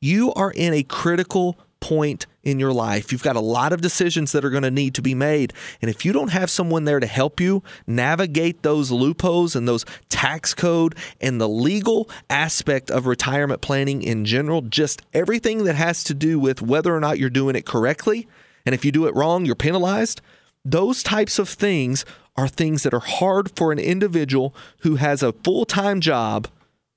you 0.00 0.32
are 0.34 0.50
in 0.50 0.72
a 0.74 0.82
critical 0.82 1.58
point 1.80 2.26
in 2.42 2.58
your 2.58 2.72
life. 2.72 3.12
You've 3.12 3.22
got 3.22 3.36
a 3.36 3.40
lot 3.40 3.72
of 3.72 3.80
decisions 3.80 4.32
that 4.32 4.44
are 4.44 4.50
going 4.50 4.62
to 4.62 4.70
need 4.70 4.94
to 4.94 5.02
be 5.02 5.14
made. 5.14 5.52
And 5.80 5.90
if 5.90 6.04
you 6.04 6.12
don't 6.12 6.32
have 6.32 6.50
someone 6.50 6.84
there 6.84 7.00
to 7.00 7.06
help 7.06 7.40
you 7.40 7.62
navigate 7.86 8.62
those 8.62 8.90
loopholes 8.90 9.54
and 9.54 9.68
those 9.68 9.84
tax 10.08 10.54
code 10.54 10.96
and 11.20 11.40
the 11.40 11.48
legal 11.48 12.08
aspect 12.28 12.90
of 12.90 13.06
retirement 13.06 13.60
planning 13.60 14.02
in 14.02 14.24
general, 14.24 14.62
just 14.62 15.02
everything 15.12 15.64
that 15.64 15.76
has 15.76 16.02
to 16.04 16.14
do 16.14 16.38
with 16.38 16.62
whether 16.62 16.94
or 16.94 17.00
not 17.00 17.18
you're 17.18 17.30
doing 17.30 17.54
it 17.54 17.66
correctly, 17.66 18.26
and 18.66 18.74
if 18.74 18.84
you 18.84 18.92
do 18.92 19.06
it 19.06 19.14
wrong, 19.14 19.46
you're 19.46 19.54
penalized, 19.54 20.20
those 20.64 21.02
types 21.02 21.38
of 21.38 21.48
things 21.48 22.04
are 22.36 22.48
things 22.48 22.82
that 22.82 22.94
are 22.94 23.00
hard 23.00 23.50
for 23.56 23.72
an 23.72 23.78
individual 23.78 24.54
who 24.80 24.96
has 24.96 25.22
a 25.22 25.32
full 25.32 25.64
time 25.64 26.00
job 26.00 26.48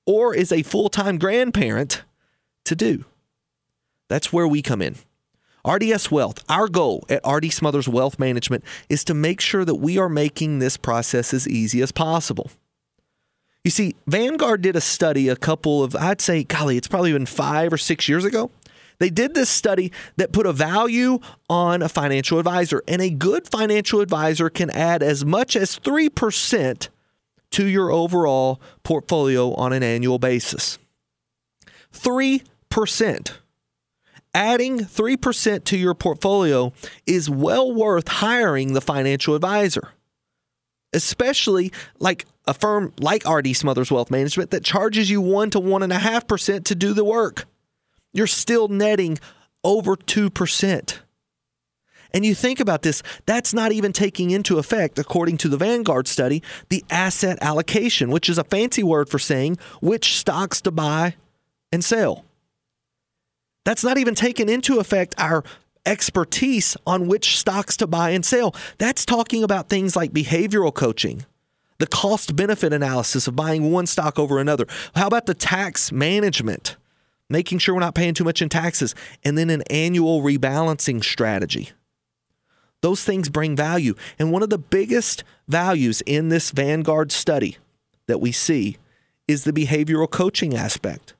or 0.06 0.34
is 0.34 0.52
a 0.52 0.62
full 0.62 0.88
time 0.88 1.18
grandparent 1.18 2.02
to 2.64 2.74
do. 2.74 3.04
That's 4.08 4.32
where 4.32 4.48
we 4.48 4.62
come 4.62 4.82
in. 4.82 4.96
RDS 5.66 6.10
Wealth, 6.10 6.42
our 6.48 6.66
goal 6.66 7.04
at 7.08 7.20
RD 7.26 7.52
Smothers 7.52 7.88
Wealth 7.88 8.18
Management 8.18 8.64
is 8.88 9.04
to 9.04 9.14
make 9.14 9.40
sure 9.40 9.64
that 9.64 9.76
we 9.76 9.96
are 9.96 10.08
making 10.08 10.58
this 10.58 10.76
process 10.76 11.32
as 11.32 11.46
easy 11.48 11.80
as 11.80 11.92
possible. 11.92 12.50
You 13.64 13.70
see, 13.70 13.94
Vanguard 14.08 14.60
did 14.62 14.74
a 14.74 14.80
study 14.80 15.28
a 15.28 15.36
couple 15.36 15.84
of, 15.84 15.94
I'd 15.94 16.20
say, 16.20 16.42
golly, 16.42 16.76
it's 16.76 16.88
probably 16.88 17.12
been 17.12 17.26
five 17.26 17.72
or 17.72 17.78
six 17.78 18.08
years 18.08 18.24
ago. 18.24 18.50
They 18.98 19.08
did 19.08 19.34
this 19.34 19.50
study 19.50 19.92
that 20.16 20.32
put 20.32 20.46
a 20.46 20.52
value 20.52 21.20
on 21.48 21.80
a 21.80 21.88
financial 21.88 22.38
advisor, 22.38 22.82
and 22.88 23.00
a 23.00 23.10
good 23.10 23.48
financial 23.48 24.00
advisor 24.00 24.50
can 24.50 24.68
add 24.70 25.02
as 25.02 25.24
much 25.24 25.54
as 25.54 25.78
3% 25.78 26.88
to 27.52 27.66
your 27.66 27.90
overall 27.90 28.60
portfolio 28.82 29.54
on 29.54 29.72
an 29.72 29.82
annual 29.82 30.18
basis. 30.18 30.78
3%. 31.92 33.32
Adding 34.34 34.78
3% 34.78 35.64
to 35.64 35.76
your 35.76 35.94
portfolio 35.94 36.72
is 37.06 37.28
well 37.28 37.72
worth 37.72 38.08
hiring 38.08 38.72
the 38.72 38.80
financial 38.80 39.34
advisor, 39.34 39.90
especially 40.94 41.70
like 41.98 42.24
a 42.46 42.54
firm 42.54 42.92
like 42.98 43.28
RD 43.28 43.54
Smothers 43.54 43.90
Wealth 43.90 44.10
Management 44.10 44.50
that 44.50 44.64
charges 44.64 45.10
you 45.10 45.20
1 45.20 45.50
to 45.50 45.60
1.5% 45.60 46.64
to 46.64 46.74
do 46.74 46.94
the 46.94 47.04
work. 47.04 47.44
You're 48.14 48.26
still 48.26 48.68
netting 48.68 49.18
over 49.62 49.96
2%. 49.96 50.98
And 52.14 52.24
you 52.24 52.34
think 52.34 52.60
about 52.60 52.82
this, 52.82 53.02
that's 53.26 53.54
not 53.54 53.72
even 53.72 53.92
taking 53.92 54.30
into 54.30 54.58
effect, 54.58 54.98
according 54.98 55.38
to 55.38 55.48
the 55.48 55.56
Vanguard 55.56 56.06
study, 56.06 56.42
the 56.68 56.84
asset 56.90 57.38
allocation, 57.40 58.10
which 58.10 58.28
is 58.28 58.38
a 58.38 58.44
fancy 58.44 58.82
word 58.82 59.08
for 59.08 59.18
saying 59.18 59.58
which 59.80 60.16
stocks 60.16 60.60
to 60.62 60.70
buy 60.70 61.14
and 61.72 61.84
sell. 61.84 62.24
That's 63.64 63.84
not 63.84 63.96
even 63.98 64.14
taking 64.14 64.48
into 64.48 64.78
effect 64.78 65.14
our 65.18 65.44
expertise 65.86 66.76
on 66.86 67.08
which 67.08 67.38
stocks 67.38 67.76
to 67.78 67.86
buy 67.86 68.10
and 68.10 68.24
sell. 68.24 68.54
That's 68.78 69.04
talking 69.04 69.42
about 69.42 69.68
things 69.68 69.96
like 69.96 70.12
behavioral 70.12 70.74
coaching, 70.74 71.24
the 71.78 71.86
cost 71.86 72.36
benefit 72.36 72.72
analysis 72.72 73.26
of 73.26 73.36
buying 73.36 73.72
one 73.72 73.86
stock 73.86 74.18
over 74.18 74.38
another. 74.38 74.66
How 74.94 75.06
about 75.06 75.26
the 75.26 75.34
tax 75.34 75.90
management, 75.90 76.76
making 77.28 77.58
sure 77.58 77.74
we're 77.74 77.80
not 77.80 77.94
paying 77.94 78.14
too 78.14 78.24
much 78.24 78.42
in 78.42 78.48
taxes, 78.48 78.94
and 79.24 79.38
then 79.38 79.50
an 79.50 79.62
annual 79.70 80.22
rebalancing 80.22 81.02
strategy. 81.02 81.70
Those 82.82 83.02
things 83.02 83.28
bring 83.28 83.56
value. 83.56 83.94
And 84.18 84.30
one 84.30 84.42
of 84.42 84.50
the 84.50 84.58
biggest 84.58 85.24
values 85.48 86.02
in 86.04 86.28
this 86.28 86.50
Vanguard 86.50 87.10
study 87.10 87.56
that 88.06 88.20
we 88.20 88.32
see 88.32 88.76
is 89.26 89.44
the 89.44 89.52
behavioral 89.52 90.10
coaching 90.10 90.54
aspect. 90.54 91.14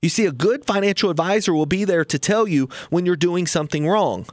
You 0.00 0.08
see, 0.08 0.26
a 0.26 0.32
good 0.32 0.64
financial 0.64 1.10
advisor 1.10 1.52
will 1.52 1.66
be 1.66 1.84
there 1.84 2.04
to 2.04 2.18
tell 2.18 2.48
you 2.48 2.68
when 2.90 3.04
you're 3.04 3.16
doing 3.16 3.46
something 3.46 3.86
wrong 3.86 4.26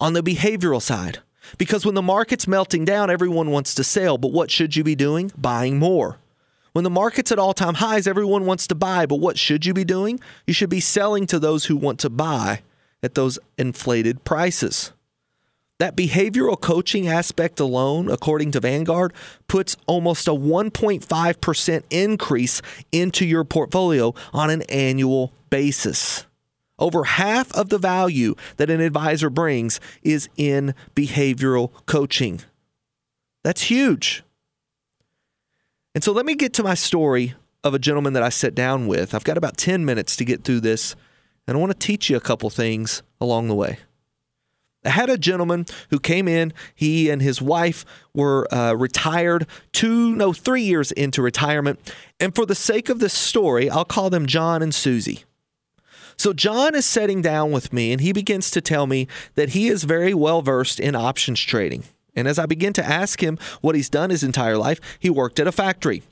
on 0.00 0.12
the 0.12 0.22
behavioral 0.22 0.80
side. 0.80 1.18
Because 1.58 1.84
when 1.84 1.94
the 1.94 2.02
market's 2.02 2.46
melting 2.46 2.84
down, 2.84 3.10
everyone 3.10 3.50
wants 3.50 3.74
to 3.74 3.84
sell. 3.84 4.18
But 4.18 4.32
what 4.32 4.50
should 4.50 4.76
you 4.76 4.84
be 4.84 4.94
doing? 4.94 5.32
Buying 5.36 5.78
more. 5.78 6.18
When 6.72 6.84
the 6.84 6.90
market's 6.90 7.32
at 7.32 7.38
all 7.38 7.52
time 7.52 7.74
highs, 7.74 8.06
everyone 8.06 8.46
wants 8.46 8.66
to 8.68 8.74
buy. 8.74 9.06
But 9.06 9.16
what 9.16 9.38
should 9.38 9.66
you 9.66 9.74
be 9.74 9.84
doing? 9.84 10.20
You 10.46 10.54
should 10.54 10.70
be 10.70 10.80
selling 10.80 11.26
to 11.26 11.38
those 11.38 11.64
who 11.64 11.76
want 11.76 11.98
to 12.00 12.10
buy 12.10 12.60
at 13.02 13.14
those 13.14 13.38
inflated 13.58 14.24
prices. 14.24 14.92
That 15.80 15.96
behavioral 15.96 16.60
coaching 16.60 17.08
aspect 17.08 17.58
alone, 17.58 18.10
according 18.10 18.50
to 18.50 18.60
Vanguard, 18.60 19.14
puts 19.48 19.78
almost 19.86 20.28
a 20.28 20.32
1.5% 20.32 21.82
increase 21.88 22.60
into 22.92 23.24
your 23.24 23.44
portfolio 23.44 24.12
on 24.34 24.50
an 24.50 24.60
annual 24.68 25.32
basis. 25.48 26.26
Over 26.78 27.04
half 27.04 27.50
of 27.52 27.70
the 27.70 27.78
value 27.78 28.34
that 28.58 28.68
an 28.68 28.82
advisor 28.82 29.30
brings 29.30 29.80
is 30.02 30.28
in 30.36 30.74
behavioral 30.94 31.72
coaching. 31.86 32.42
That's 33.42 33.62
huge. 33.62 34.22
And 35.94 36.04
so 36.04 36.12
let 36.12 36.26
me 36.26 36.34
get 36.34 36.52
to 36.54 36.62
my 36.62 36.74
story 36.74 37.32
of 37.64 37.72
a 37.72 37.78
gentleman 37.78 38.12
that 38.12 38.22
I 38.22 38.28
sat 38.28 38.54
down 38.54 38.86
with. 38.86 39.14
I've 39.14 39.24
got 39.24 39.38
about 39.38 39.56
10 39.56 39.86
minutes 39.86 40.14
to 40.16 40.26
get 40.26 40.44
through 40.44 40.60
this, 40.60 40.94
and 41.46 41.56
I 41.56 41.60
want 41.60 41.72
to 41.72 41.86
teach 41.86 42.10
you 42.10 42.18
a 42.18 42.20
couple 42.20 42.50
things 42.50 43.02
along 43.18 43.48
the 43.48 43.54
way. 43.54 43.78
I 44.84 44.90
had 44.90 45.10
a 45.10 45.18
gentleman 45.18 45.66
who 45.90 46.00
came 46.00 46.26
in. 46.26 46.52
He 46.74 47.10
and 47.10 47.20
his 47.20 47.42
wife 47.42 47.84
were 48.14 48.52
uh, 48.52 48.74
retired 48.74 49.46
two, 49.72 50.14
no, 50.16 50.32
three 50.32 50.62
years 50.62 50.90
into 50.92 51.20
retirement. 51.20 51.94
And 52.18 52.34
for 52.34 52.46
the 52.46 52.54
sake 52.54 52.88
of 52.88 52.98
this 52.98 53.12
story, 53.12 53.68
I'll 53.68 53.84
call 53.84 54.08
them 54.08 54.26
John 54.26 54.62
and 54.62 54.74
Susie. 54.74 55.24
So 56.16 56.32
John 56.32 56.74
is 56.74 56.84
sitting 56.86 57.22
down 57.22 57.50
with 57.50 57.72
me 57.72 57.92
and 57.92 58.00
he 58.00 58.12
begins 58.12 58.50
to 58.52 58.60
tell 58.60 58.86
me 58.86 59.06
that 59.34 59.50
he 59.50 59.68
is 59.68 59.84
very 59.84 60.14
well 60.14 60.42
versed 60.42 60.80
in 60.80 60.94
options 60.94 61.40
trading. 61.40 61.84
And 62.14 62.26
as 62.26 62.38
I 62.38 62.46
begin 62.46 62.72
to 62.74 62.84
ask 62.84 63.22
him 63.22 63.38
what 63.60 63.74
he's 63.74 63.88
done 63.88 64.10
his 64.10 64.22
entire 64.22 64.58
life, 64.58 64.80
he 64.98 65.08
worked 65.08 65.40
at 65.40 65.46
a 65.46 65.52
factory. 65.52 66.02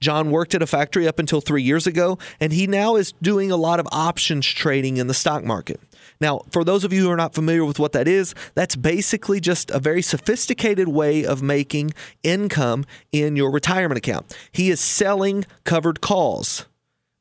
John 0.00 0.30
worked 0.30 0.54
at 0.54 0.62
a 0.62 0.66
factory 0.66 1.08
up 1.08 1.18
until 1.18 1.40
three 1.40 1.62
years 1.62 1.86
ago, 1.86 2.18
and 2.40 2.52
he 2.52 2.66
now 2.66 2.96
is 2.96 3.12
doing 3.22 3.50
a 3.50 3.56
lot 3.56 3.80
of 3.80 3.88
options 3.92 4.46
trading 4.46 4.96
in 4.96 5.06
the 5.06 5.14
stock 5.14 5.44
market. 5.44 5.80
Now, 6.20 6.42
for 6.50 6.64
those 6.64 6.84
of 6.84 6.92
you 6.92 7.02
who 7.02 7.10
are 7.10 7.16
not 7.16 7.34
familiar 7.34 7.64
with 7.64 7.78
what 7.78 7.92
that 7.92 8.08
is, 8.08 8.34
that's 8.54 8.76
basically 8.76 9.40
just 9.40 9.70
a 9.70 9.78
very 9.78 10.02
sophisticated 10.02 10.88
way 10.88 11.24
of 11.24 11.42
making 11.42 11.92
income 12.22 12.84
in 13.12 13.36
your 13.36 13.50
retirement 13.50 13.98
account. 13.98 14.36
He 14.52 14.70
is 14.70 14.80
selling 14.80 15.44
covered 15.64 16.00
calls, 16.00 16.66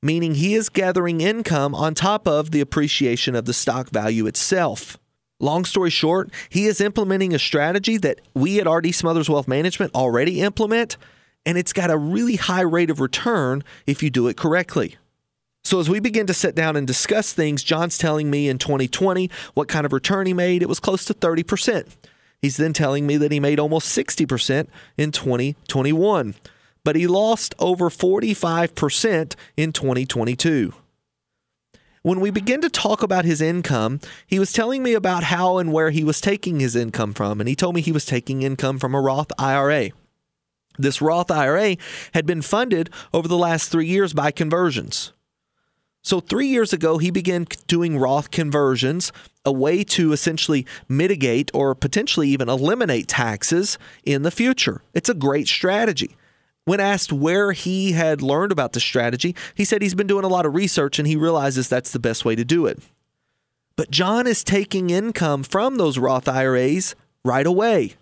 meaning 0.02 0.36
he 0.36 0.54
is 0.54 0.70
gathering 0.70 1.22
income 1.22 1.74
on 1.74 1.96
top 1.96 2.28
of 2.28 2.52
the 2.52 2.62
appreciation 2.62 3.36
of 3.36 3.46
the 3.46 3.54
stock 3.54 3.90
value 3.90 4.28
itself. 4.28 4.98
Long 5.40 5.66
story 5.66 5.90
short, 5.90 6.30
he 6.48 6.68
is 6.68 6.80
implementing 6.80 7.34
a 7.34 7.40
strategy 7.40 7.98
that 7.98 8.22
we 8.34 8.62
at 8.62 8.70
RD 8.70 8.96
Smothers 8.96 9.30
Wealth 9.30 9.48
Management 9.48 9.94
already 9.94 10.40
implement, 10.40 10.96
and 11.46 11.58
it's 11.58 11.74
got 11.74 11.92
a 11.92 11.98
really 11.98 12.38
high 12.38 12.62
rate 12.62 12.90
of 12.90 13.02
return 13.02 13.64
if 13.86 14.02
you 14.02 14.10
do 14.10 14.28
it 14.28 14.38
correctly. 14.38 14.96
So, 15.66 15.80
as 15.80 15.90
we 15.90 16.02
begin 16.02 16.28
to 16.28 16.34
sit 16.34 16.56
down 16.56 16.76
and 16.76 16.86
discuss 16.86 17.32
things, 17.32 17.64
John's 17.64 17.98
telling 17.98 18.30
me 18.30 18.50
in 18.50 18.58
2020 18.58 19.32
what 19.54 19.70
kind 19.70 19.86
of 19.86 19.94
return 19.94 20.28
he 20.28 20.34
made. 20.34 20.62
It 20.62 20.68
was 20.70 20.82
close 20.82 21.06
to 21.06 21.14
30%. 21.14 21.88
He's 22.42 22.58
then 22.58 22.74
telling 22.74 23.08
me 23.08 23.16
that 23.16 23.32
he 23.32 23.40
made 23.40 23.60
almost 23.60 23.98
60% 23.98 24.68
in 24.98 25.14
2021, 25.14 26.36
but 26.84 26.98
he 26.98 27.08
lost 27.08 27.56
over 27.60 27.90
45% 27.90 29.36
in 29.56 29.72
2022. 29.72 30.74
When 32.02 32.20
we 32.20 32.32
begin 32.32 32.60
to 32.60 32.70
talk 32.70 33.02
about 33.02 33.24
his 33.24 33.40
income, 33.40 34.02
he 34.28 34.40
was 34.40 34.52
telling 34.52 34.84
me 34.84 34.94
about 34.94 35.24
how 35.24 35.58
and 35.58 35.72
where 35.72 35.92
he 35.92 36.04
was 36.04 36.20
taking 36.20 36.60
his 36.60 36.76
income 36.76 37.14
from, 37.14 37.40
and 37.40 37.48
he 37.48 37.56
told 37.56 37.76
me 37.76 37.80
he 37.80 37.94
was 37.94 38.06
taking 38.06 38.42
income 38.42 38.78
from 38.78 38.94
a 38.94 39.00
Roth 39.00 39.32
IRA. 39.40 39.92
This 40.78 41.02
Roth 41.02 41.32
IRA 41.32 41.78
had 42.14 42.26
been 42.26 42.42
funded 42.42 42.90
over 43.14 43.30
the 43.30 43.38
last 43.38 43.72
three 43.72 43.88
years 43.88 44.12
by 44.12 44.32
conversions. 44.32 45.14
So, 46.06 46.20
three 46.20 46.48
years 46.48 46.74
ago, 46.74 46.98
he 46.98 47.12
began 47.12 47.48
doing 47.68 47.98
Roth 47.98 48.30
conversions, 48.30 49.14
a 49.46 49.54
way 49.54 49.86
to 49.86 50.12
essentially 50.12 50.66
mitigate 50.90 51.50
or 51.54 51.74
potentially 51.74 52.28
even 52.30 52.50
eliminate 52.50 53.08
taxes 53.08 53.78
in 54.04 54.24
the 54.24 54.32
future. 54.32 54.82
It's 54.94 55.08
a 55.08 55.14
great 55.14 55.48
strategy. 55.48 56.18
When 56.66 56.82
asked 56.82 57.14
where 57.14 57.54
he 57.54 57.94
had 57.94 58.22
learned 58.22 58.52
about 58.52 58.74
the 58.74 58.82
strategy, 58.82 59.34
he 59.56 59.64
said 59.64 59.82
he's 59.82 59.96
been 59.96 60.08
doing 60.08 60.26
a 60.26 60.30
lot 60.30 60.46
of 60.46 60.54
research 60.54 61.00
and 61.00 61.08
he 61.08 61.16
realizes 61.16 61.68
that's 61.70 61.92
the 61.92 62.00
best 62.00 62.26
way 62.26 62.36
to 62.36 62.46
do 62.46 62.66
it. 62.66 62.80
But 63.78 63.90
John 63.90 64.28
is 64.28 64.44
taking 64.44 64.90
income 64.90 65.44
from 65.44 65.78
those 65.78 65.98
Roth 65.98 66.28
IRAs 66.28 66.96
right 67.24 67.46
away. 67.46 67.94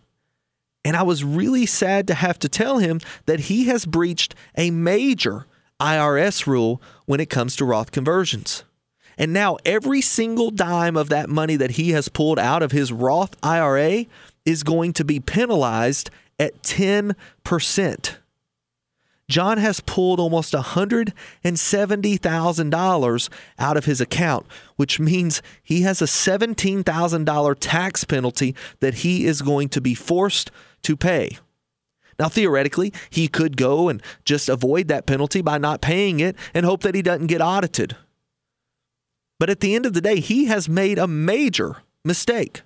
And 0.83 0.95
I 0.97 1.03
was 1.03 1.23
really 1.23 1.67
sad 1.67 2.07
to 2.07 2.15
have 2.15 2.39
to 2.39 2.49
tell 2.49 2.79
him 2.79 2.99
that 3.25 3.41
he 3.41 3.65
has 3.65 3.85
breached 3.85 4.33
a 4.57 4.71
major 4.71 5.45
IRS 5.81 6.45
rule 6.45 6.81
when 7.05 7.19
it 7.19 7.29
comes 7.29 7.55
to 7.55 7.65
Roth 7.65 7.91
conversions. 7.91 8.63
And 9.17 9.33
now 9.33 9.57
every 9.65 10.01
single 10.01 10.51
dime 10.51 10.95
of 10.95 11.09
that 11.09 11.29
money 11.29 11.55
that 11.55 11.71
he 11.71 11.89
has 11.91 12.07
pulled 12.07 12.39
out 12.39 12.63
of 12.63 12.71
his 12.71 12.91
Roth 12.91 13.35
IRA 13.43 14.05
is 14.45 14.63
going 14.63 14.93
to 14.93 15.03
be 15.03 15.19
penalized 15.19 16.09
at 16.39 16.63
10%. 16.63 18.15
John 19.29 19.59
has 19.59 19.79
pulled 19.79 20.19
almost 20.19 20.53
$170,000 20.53 23.29
out 23.59 23.77
of 23.77 23.85
his 23.85 24.01
account, 24.01 24.47
which 24.75 24.99
means 24.99 25.41
he 25.63 25.83
has 25.83 26.01
a 26.01 26.05
$17,000 26.05 27.55
tax 27.59 28.03
penalty 28.03 28.53
that 28.81 28.95
he 28.95 29.25
is 29.25 29.41
going 29.41 29.69
to 29.69 29.79
be 29.79 29.95
forced 29.95 30.51
to 30.83 30.97
pay. 30.97 31.37
Now, 32.19 32.29
theoretically, 32.29 32.93
he 33.09 33.27
could 33.27 33.57
go 33.57 33.89
and 33.89 34.01
just 34.25 34.49
avoid 34.49 34.87
that 34.87 35.05
penalty 35.05 35.41
by 35.41 35.57
not 35.57 35.81
paying 35.81 36.19
it 36.19 36.35
and 36.53 36.65
hope 36.65 36.83
that 36.83 36.95
he 36.95 37.01
doesn't 37.01 37.27
get 37.27 37.41
audited. 37.41 37.95
But 39.39 39.49
at 39.49 39.59
the 39.59 39.73
end 39.73 39.85
of 39.85 39.93
the 39.93 40.01
day, 40.01 40.19
he 40.19 40.45
has 40.45 40.69
made 40.69 40.99
a 40.99 41.07
major 41.07 41.77
mistake 42.05 42.61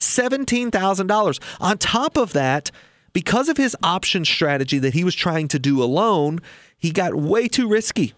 $17,000. 0.00 1.40
On 1.60 1.78
top 1.78 2.16
of 2.16 2.32
that, 2.32 2.70
because 3.12 3.48
of 3.48 3.56
his 3.56 3.76
option 3.82 4.24
strategy 4.24 4.78
that 4.78 4.94
he 4.94 5.04
was 5.04 5.14
trying 5.14 5.48
to 5.48 5.58
do 5.58 5.82
alone, 5.82 6.40
he 6.76 6.90
got 6.90 7.14
way 7.14 7.48
too 7.48 7.68
risky. 7.68 8.12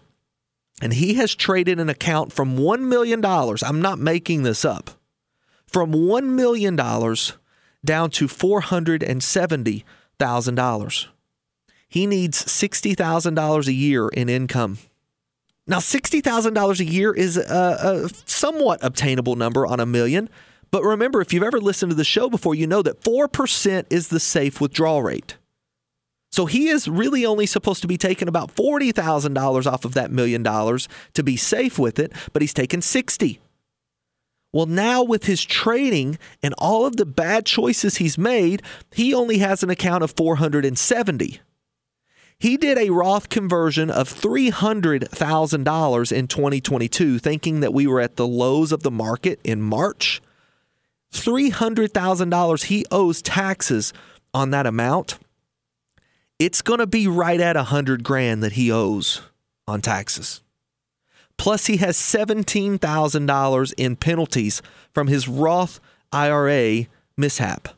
And 0.81 0.93
he 0.93 1.15
has 1.15 1.33
traded 1.33 1.79
an 1.79 1.89
account 1.89 2.31
from 2.31 2.57
$1 2.57 2.81
million. 2.81 3.23
I'm 3.25 3.81
not 3.81 3.99
making 3.99 4.43
this 4.43 4.63
up. 4.63 4.91
From 5.65 5.91
$1 5.91 6.23
million 6.25 6.75
down 6.75 8.09
to 8.11 8.27
$470,000. 10.19 11.07
He 11.89 12.05
needs 12.05 12.43
$60,000 12.43 13.67
a 13.67 13.73
year 13.73 14.09
in 14.09 14.29
income. 14.29 14.77
Now, 15.65 15.79
$60,000 15.79 16.79
a 16.79 16.85
year 16.85 17.13
is 17.13 17.37
a, 17.37 17.41
a, 18.05 18.09
somewhat 18.25 18.79
obtainable 18.83 19.35
number 19.35 19.65
on 19.65 19.79
a 19.79 19.85
million. 19.85 20.29
But 20.71 20.83
remember, 20.83 21.21
if 21.21 21.33
you've 21.33 21.43
ever 21.43 21.59
listened 21.59 21.91
to 21.91 21.95
the 21.95 22.03
show 22.03 22.29
before, 22.29 22.55
you 22.55 22.67
know 22.67 22.81
that 22.81 23.01
4% 23.01 23.85
is 23.89 24.09
the 24.09 24.19
safe 24.19 24.59
withdrawal 24.59 25.01
rate. 25.01 25.37
So 26.31 26.45
he 26.45 26.67
is 26.67 26.87
really 26.87 27.25
only 27.25 27.45
supposed 27.45 27.81
to 27.81 27.87
be 27.87 27.97
taking 27.97 28.27
about 28.27 28.53
$40,000 28.55 29.65
off 29.65 29.85
of 29.85 29.93
that 29.93 30.11
million 30.11 30.43
dollars 30.43 30.89
to 31.13 31.23
be 31.23 31.37
safe 31.37 31.79
with 31.79 31.99
it, 31.99 32.11
but 32.33 32.41
he's 32.41 32.53
taking 32.53 32.81
60. 32.81 33.39
Well, 34.53 34.65
now 34.65 35.03
with 35.03 35.25
his 35.25 35.43
trading 35.43 36.17
and 36.41 36.53
all 36.57 36.85
of 36.85 36.95
the 36.95 37.05
bad 37.05 37.45
choices 37.45 37.97
he's 37.97 38.17
made, 38.17 38.61
he 38.91 39.13
only 39.13 39.39
has 39.39 39.61
an 39.61 39.69
account 39.69 40.03
of 40.03 40.11
470. 40.11 41.41
He 42.39 42.55
did 42.55 42.77
a 42.77 42.91
Roth 42.91 43.29
conversion 43.29 43.89
of 43.89 44.09
$300,000 44.09 46.11
in 46.11 46.27
2022, 46.27 47.19
thinking 47.19 47.59
that 47.61 47.73
we 47.73 47.87
were 47.87 47.99
at 47.99 48.15
the 48.15 48.27
lows 48.27 48.71
of 48.71 48.83
the 48.83 48.91
market 48.91 49.39
in 49.43 49.61
March. 49.61 50.21
$300,000 51.11 52.63
he 52.65 52.85
owes 52.91 53.21
taxes 53.21 53.91
on 54.33 54.51
that 54.51 54.67
amount. 54.67 55.17
It's 56.37 56.61
going 56.61 56.79
to 56.79 56.87
be 56.87 57.07
right 57.07 57.39
at 57.39 57.55
100 57.55 58.03
grand 58.03 58.43
that 58.43 58.53
he 58.53 58.71
owes 58.71 59.21
on 59.67 59.81
taxes. 59.81 60.41
Plus 61.37 61.67
he 61.67 61.77
has 61.77 61.95
$17,000 61.97 63.73
in 63.77 63.95
penalties 63.95 64.61
from 64.93 65.07
his 65.07 65.27
Roth 65.27 65.79
IRA 66.11 66.87
mishap. 67.15 67.69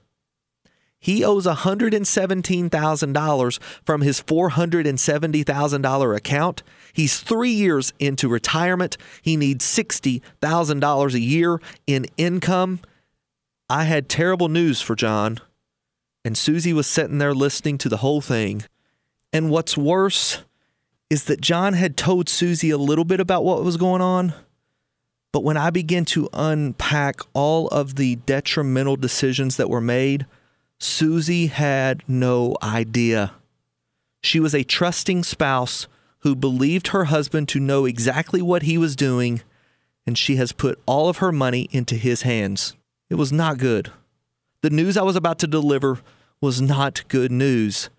He 1.01 1.23
owes 1.23 1.45
$117,000 1.45 3.59
from 3.85 4.01
his 4.01 4.21
$470,000 4.21 6.15
account. 6.15 6.63
He's 6.91 7.21
three 7.21 7.51
years 7.51 7.93
into 7.99 8.27
retirement. 8.27 8.97
He 9.21 9.37
needs 9.37 9.63
$60,000 9.65 11.13
a 11.13 11.19
year 11.19 11.61
in 11.87 12.05
income. 12.17 12.81
I 13.69 13.85
had 13.85 14.09
terrible 14.09 14.49
news 14.49 14.81
for 14.81 14.95
John, 14.95 15.39
and 16.25 16.37
Susie 16.37 16.73
was 16.73 16.87
sitting 16.87 17.19
there 17.19 17.33
listening 17.33 17.77
to 17.77 17.87
the 17.87 17.95
whole 17.97 18.19
thing. 18.19 18.63
And 19.31 19.49
what's 19.49 19.77
worse 19.77 20.43
is 21.09 21.23
that 21.25 21.41
John 21.41 21.73
had 21.73 21.97
told 21.97 22.29
Susie 22.29 22.69
a 22.69 22.77
little 22.77 23.05
bit 23.05 23.19
about 23.19 23.43
what 23.43 23.63
was 23.63 23.77
going 23.77 24.01
on. 24.01 24.33
But 25.31 25.43
when 25.43 25.57
I 25.57 25.69
began 25.69 26.05
to 26.05 26.29
unpack 26.33 27.19
all 27.33 27.67
of 27.67 27.95
the 27.95 28.15
detrimental 28.15 28.95
decisions 28.95 29.57
that 29.57 29.69
were 29.69 29.81
made, 29.81 30.25
Susie 30.79 31.47
had 31.47 32.03
no 32.07 32.55
idea. 32.63 33.33
She 34.21 34.39
was 34.39 34.55
a 34.55 34.63
trusting 34.63 35.23
spouse 35.23 35.87
who 36.19 36.35
believed 36.35 36.87
her 36.87 37.05
husband 37.05 37.47
to 37.49 37.59
know 37.59 37.85
exactly 37.85 38.41
what 38.41 38.63
he 38.63 38.77
was 38.77 38.95
doing, 38.95 39.41
and 40.05 40.17
she 40.17 40.35
has 40.35 40.51
put 40.51 40.79
all 40.85 41.09
of 41.09 41.17
her 41.17 41.31
money 41.31 41.69
into 41.71 41.95
his 41.95 42.23
hands. 42.23 42.75
It 43.09 43.15
was 43.15 43.31
not 43.31 43.57
good. 43.57 43.91
The 44.61 44.69
news 44.69 44.97
I 44.97 45.03
was 45.03 45.15
about 45.15 45.39
to 45.39 45.47
deliver 45.47 45.99
was 46.41 46.61
not 46.61 47.07
good 47.07 47.31
news, 47.31 47.89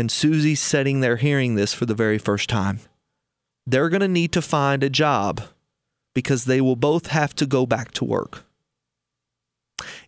and 0.00 0.10
Susie's 0.10 0.60
sitting 0.60 1.00
there 1.00 1.16
hearing 1.16 1.54
this 1.54 1.74
for 1.74 1.84
the 1.84 1.94
very 1.94 2.18
first 2.18 2.48
time. 2.48 2.80
They're 3.66 3.90
going 3.90 4.00
to 4.00 4.08
need 4.08 4.32
to 4.32 4.42
find 4.42 4.82
a 4.82 4.90
job 4.90 5.42
because 6.14 6.46
they 6.46 6.60
will 6.60 6.74
both 6.74 7.08
have 7.08 7.34
to 7.36 7.46
go 7.46 7.66
back 7.66 7.92
to 7.92 8.04
work. 8.04 8.44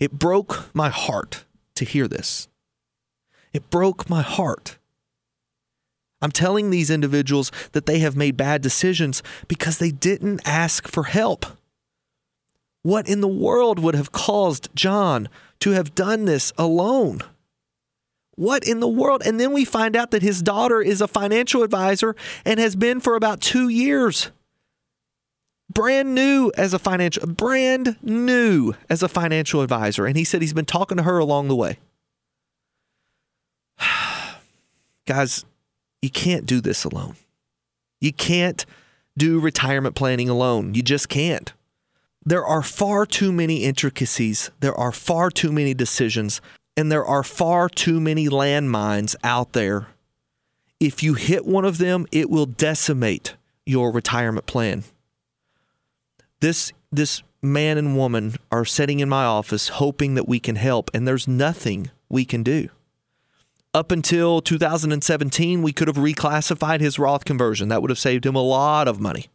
It 0.01 0.13
broke 0.13 0.75
my 0.75 0.89
heart 0.89 1.45
to 1.75 1.85
hear 1.85 2.09
this. 2.09 2.49
It 3.53 3.69
broke 3.71 4.09
my 4.09 4.23
heart. 4.23 4.79
I'm 6.23 6.33
telling 6.33 6.71
these 6.71 6.91
individuals 6.91 7.53
that 7.73 7.87
they 7.87 7.99
have 7.99 8.17
made 8.17 8.37
bad 8.37 8.63
decisions 8.63 9.23
because 9.47 9.79
they 9.79 9.91
didn't 9.91 10.41
ask 10.47 10.89
for 10.89 11.05
help. 11.05 11.45
What 12.83 13.09
in 13.09 13.21
the 13.21 13.29
world 13.29 13.79
would 13.79 13.95
have 13.95 14.13
caused 14.13 14.71
John 14.75 15.29
to 15.61 15.73
have 15.73 15.95
done 15.95 16.25
this 16.25 16.53
alone? 16.57 17.21
What 18.43 18.67
in 18.67 18.81
the 18.81 18.89
world? 18.89 19.23
And 19.25 19.39
then 19.39 19.53
we 19.53 19.65
find 19.65 19.95
out 19.95 20.11
that 20.11 20.21
his 20.21 20.43
daughter 20.43 20.83
is 20.83 21.01
a 21.01 21.07
financial 21.07 21.63
advisor 21.63 22.17
and 22.45 22.59
has 22.59 22.75
been 22.75 22.99
for 22.99 23.15
about 23.15 23.41
two 23.41 23.69
years. 23.69 24.33
Brand 25.73 26.13
new 26.13 26.51
as 26.57 26.75
a 26.75 26.81
financial 26.81 27.25
brand 27.29 27.99
new 28.03 28.75
as 28.91 29.01
a 29.01 29.09
financial 29.09 29.63
advisor. 29.63 30.07
And 30.07 30.17
he 30.17 30.25
said 30.25 30.43
he's 30.43 30.53
been 30.53 30.65
talking 30.65 30.97
to 30.97 31.05
her 31.05 31.19
along 31.19 31.47
the 31.47 31.55
way. 31.55 31.79
Guys 35.07 35.45
you 36.01 36.11
can't 36.11 36.45
do 36.45 36.61
this 36.61 36.83
alone. 36.83 37.15
You 38.01 38.13
can't 38.13 38.67
do 39.17 39.39
retirement 39.39 39.95
planning 39.95 40.29
alone. 40.29 40.75
You 40.75 40.83
just 40.83 41.09
can't. 41.09 41.53
There 42.25 42.45
are 42.45 42.63
far 42.63 43.07
too 43.07 43.31
many 43.31 43.63
intricacies. 43.63 44.51
There 44.59 44.75
are 44.75 44.91
far 44.91 45.31
too 45.31 45.53
many 45.53 45.75
decisions 45.75 46.41
and 46.77 46.91
there 46.91 47.05
are 47.05 47.23
far 47.23 47.69
too 47.69 48.01
many 48.01 48.29
landmines 48.29 49.15
out 49.23 49.53
there 49.53 49.89
if 50.81 51.03
you 51.03 51.15
hit 51.15 51.45
one 51.45 51.65
of 51.65 51.79
them 51.79 52.07
it 52.13 52.29
will 52.29 52.47
decimate 52.47 53.35
your 53.65 53.93
retirement 53.93 54.47
plan 54.47 54.85
this 56.41 56.73
this 56.91 57.23
man 57.43 57.77
and 57.77 57.97
woman 57.97 58.37
are 58.53 58.65
sitting 58.65 59.01
in 59.01 59.09
my 59.09 59.25
office 59.25 59.69
hoping 59.69 60.15
that 60.15 60.29
we 60.29 60.39
can 60.39 60.57
help 60.57 60.91
and 60.95 61.07
there's 61.07 61.27
nothing 61.27 61.91
we 62.09 62.25
can 62.25 62.43
do. 62.43 62.69
Up 63.75 63.91
until 63.91 64.41
2017, 64.41 65.63
we 65.63 65.73
could 65.73 65.89
have 65.89 65.97
reclassified 65.97 66.81
his 66.81 66.99
Roth 66.99 67.25
conversion. 67.25 67.69
That 67.69 67.81
would 67.81 67.91
have 67.91 67.99
saved 67.99 68.27
him 68.27 68.37
a 68.37 68.43
lot 68.43 68.87
of 68.87 69.01
money. 69.01 69.31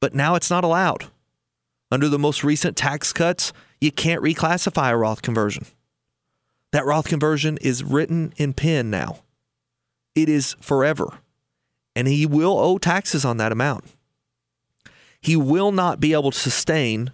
But 0.00 0.14
now 0.14 0.34
it's 0.34 0.50
not 0.50 0.64
allowed. 0.64 1.06
Under 1.90 2.08
the 2.08 2.18
most 2.18 2.44
recent 2.44 2.76
tax 2.76 3.12
cuts, 3.12 3.52
you 3.80 3.90
can't 3.90 4.22
reclassify 4.22 4.90
a 4.90 4.96
Roth 4.96 5.22
conversion. 5.22 5.64
That 6.72 6.86
Roth 6.86 7.08
conversion 7.08 7.58
is 7.60 7.84
written 7.84 8.32
in 8.36 8.54
pen 8.54 8.90
now. 8.90 9.20
It 10.14 10.28
is 10.28 10.56
forever. 10.60 11.18
And 11.94 12.08
he 12.08 12.26
will 12.26 12.58
owe 12.58 12.78
taxes 12.78 13.24
on 13.24 13.36
that 13.36 13.52
amount 13.52 13.84
he 15.22 15.36
will 15.36 15.70
not 15.70 16.00
be 16.00 16.12
able 16.12 16.32
to 16.32 16.38
sustain 16.38 17.12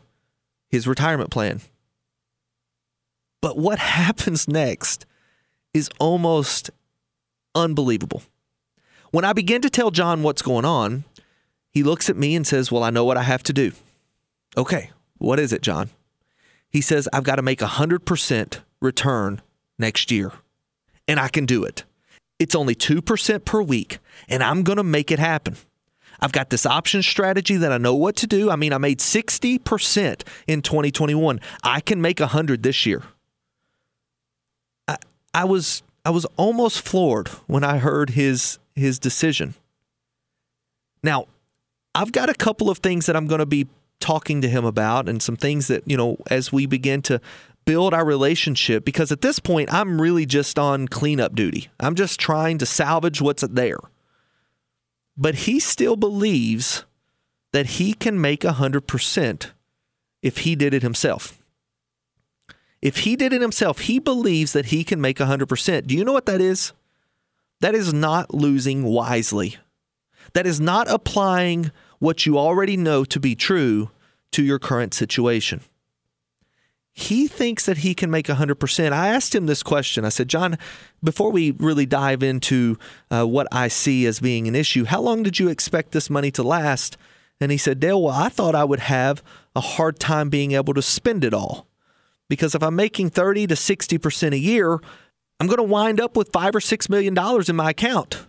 his 0.70 0.88
retirement 0.88 1.30
plan. 1.30 1.60
But 3.40 3.56
what 3.56 3.78
happens 3.78 4.48
next 4.48 5.06
is 5.74 5.90
almost 6.00 6.70
unbelievable. 7.54 8.22
When 9.10 9.24
I 9.24 9.32
begin 9.32 9.62
to 9.62 9.70
tell 9.70 9.90
John 9.90 10.22
what's 10.22 10.42
going 10.42 10.64
on, 10.64 11.04
he 11.70 11.82
looks 11.82 12.10
at 12.10 12.16
me 12.16 12.34
and 12.34 12.46
says, 12.46 12.72
Well, 12.72 12.82
I 12.82 12.90
know 12.90 13.04
what 13.04 13.16
I 13.16 13.22
have 13.22 13.42
to 13.44 13.52
do. 13.52 13.72
Okay, 14.56 14.90
what 15.18 15.38
is 15.38 15.52
it, 15.52 15.62
John? 15.62 15.90
He 16.70 16.80
says, 16.80 17.08
I've 17.12 17.24
got 17.24 17.36
to 17.36 17.42
make 17.42 17.62
a 17.62 17.66
100% 17.66 18.60
return 18.80 19.40
next 19.78 20.10
year, 20.10 20.32
and 21.06 21.18
I 21.18 21.28
can 21.28 21.46
do 21.46 21.64
it. 21.64 21.84
It's 22.38 22.54
only 22.54 22.74
2% 22.74 23.44
per 23.44 23.62
week, 23.62 23.98
and 24.28 24.42
I'm 24.42 24.62
going 24.62 24.76
to 24.76 24.84
make 24.84 25.10
it 25.10 25.18
happen. 25.18 25.56
I've 26.20 26.32
got 26.32 26.50
this 26.50 26.66
option 26.66 27.02
strategy 27.02 27.56
that 27.56 27.72
I 27.72 27.78
know 27.78 27.94
what 27.94 28.16
to 28.16 28.26
do. 28.26 28.50
I 28.50 28.56
mean, 28.56 28.72
I 28.72 28.78
made 28.78 28.98
60% 28.98 30.22
in 30.46 30.62
2021. 30.62 31.40
I 31.62 31.80
can 31.80 32.00
make 32.00 32.20
100 32.20 32.62
this 32.62 32.86
year. 32.86 33.02
I, 34.88 34.96
I 35.32 35.44
was 35.44 35.82
I 36.04 36.10
was 36.10 36.24
almost 36.36 36.80
floored 36.80 37.28
when 37.46 37.62
I 37.62 37.78
heard 37.78 38.10
his 38.10 38.58
his 38.74 38.98
decision. 38.98 39.54
Now, 41.02 41.26
I've 41.94 42.12
got 42.12 42.30
a 42.30 42.34
couple 42.34 42.70
of 42.70 42.78
things 42.78 43.06
that 43.06 43.16
I'm 43.16 43.26
going 43.26 43.40
to 43.40 43.46
be 43.46 43.68
talking 44.00 44.40
to 44.40 44.48
him 44.48 44.64
about 44.64 45.08
and 45.08 45.22
some 45.22 45.36
things 45.36 45.68
that, 45.68 45.82
you 45.86 45.96
know, 45.96 46.16
as 46.30 46.52
we 46.52 46.66
begin 46.66 47.02
to 47.02 47.20
build 47.68 47.92
our 47.92 48.04
relationship 48.04 48.84
because 48.84 49.12
at 49.12 49.20
this 49.20 49.38
point 49.38 49.72
I'm 49.72 50.00
really 50.00 50.24
just 50.24 50.58
on 50.58 50.88
cleanup 50.88 51.34
duty. 51.34 51.68
I'm 51.78 51.94
just 51.94 52.18
trying 52.18 52.58
to 52.58 52.66
salvage 52.66 53.20
what's 53.20 53.42
there 53.42 53.78
but 55.18 55.34
he 55.34 55.58
still 55.58 55.96
believes 55.96 56.84
that 57.52 57.66
he 57.66 57.92
can 57.92 58.20
make 58.20 58.42
100% 58.42 59.50
if 60.22 60.38
he 60.38 60.54
did 60.54 60.72
it 60.72 60.82
himself. 60.82 61.42
If 62.80 62.98
he 62.98 63.16
did 63.16 63.32
it 63.32 63.42
himself, 63.42 63.80
he 63.80 63.98
believes 63.98 64.52
that 64.52 64.66
he 64.66 64.84
can 64.84 65.00
make 65.00 65.18
100%. 65.18 65.86
Do 65.88 65.96
you 65.96 66.04
know 66.04 66.12
what 66.12 66.26
that 66.26 66.40
is? 66.40 66.72
That 67.60 67.74
is 67.74 67.92
not 67.92 68.32
losing 68.32 68.84
wisely. 68.84 69.56
That 70.34 70.46
is 70.46 70.60
not 70.60 70.88
applying 70.88 71.72
what 71.98 72.24
you 72.24 72.38
already 72.38 72.76
know 72.76 73.04
to 73.06 73.18
be 73.18 73.34
true 73.34 73.90
to 74.30 74.44
your 74.44 74.60
current 74.60 74.94
situation. 74.94 75.62
He 76.98 77.28
thinks 77.28 77.66
that 77.66 77.78
he 77.78 77.94
can 77.94 78.10
make 78.10 78.26
100%. 78.26 78.92
I 78.92 79.08
asked 79.08 79.32
him 79.32 79.46
this 79.46 79.62
question. 79.62 80.04
I 80.04 80.08
said, 80.08 80.26
John, 80.26 80.58
before 81.02 81.30
we 81.30 81.52
really 81.52 81.86
dive 81.86 82.24
into 82.24 82.76
uh, 83.08 83.24
what 83.24 83.46
I 83.52 83.68
see 83.68 84.04
as 84.04 84.18
being 84.18 84.48
an 84.48 84.56
issue, 84.56 84.84
how 84.84 85.00
long 85.00 85.22
did 85.22 85.38
you 85.38 85.48
expect 85.48 85.92
this 85.92 86.10
money 86.10 86.32
to 86.32 86.42
last? 86.42 86.96
And 87.40 87.52
he 87.52 87.56
said, 87.56 87.78
Dale, 87.78 88.02
well, 88.02 88.14
I 88.14 88.28
thought 88.28 88.56
I 88.56 88.64
would 88.64 88.80
have 88.80 89.22
a 89.54 89.60
hard 89.60 90.00
time 90.00 90.28
being 90.28 90.52
able 90.52 90.74
to 90.74 90.82
spend 90.82 91.22
it 91.22 91.32
all. 91.32 91.68
Because 92.28 92.56
if 92.56 92.64
I'm 92.64 92.74
making 92.74 93.10
30 93.10 93.46
to 93.46 93.54
60% 93.54 94.32
a 94.32 94.38
year, 94.38 94.80
I'm 95.38 95.46
going 95.46 95.58
to 95.58 95.62
wind 95.62 96.00
up 96.00 96.16
with 96.16 96.32
five 96.32 96.56
or 96.56 96.60
six 96.60 96.88
million 96.88 97.14
dollars 97.14 97.48
in 97.48 97.54
my 97.54 97.70
account. 97.70 98.26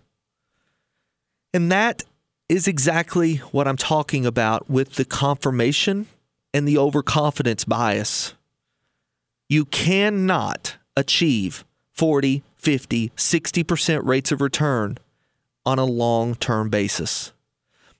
And 1.56 1.72
that 1.72 2.04
is 2.48 2.68
exactly 2.68 3.38
what 3.38 3.68
I'm 3.68 3.78
talking 3.78 4.28
about 4.28 4.70
with 4.70 4.94
the 4.94 5.06
confirmation 5.06 6.06
and 6.54 6.68
the 6.68 6.78
overconfidence 6.78 7.66
bias. 7.66 8.36
You 9.50 9.66
cannot 9.66 10.78
achieve 10.96 11.66
40, 11.94 12.44
50, 12.58 13.10
60% 13.18 14.06
rates 14.06 14.32
of 14.32 14.42
return 14.42 15.00
on 15.66 15.80
a 15.80 15.86
long 15.86 16.36
term 16.36 16.70
basis. 16.70 17.34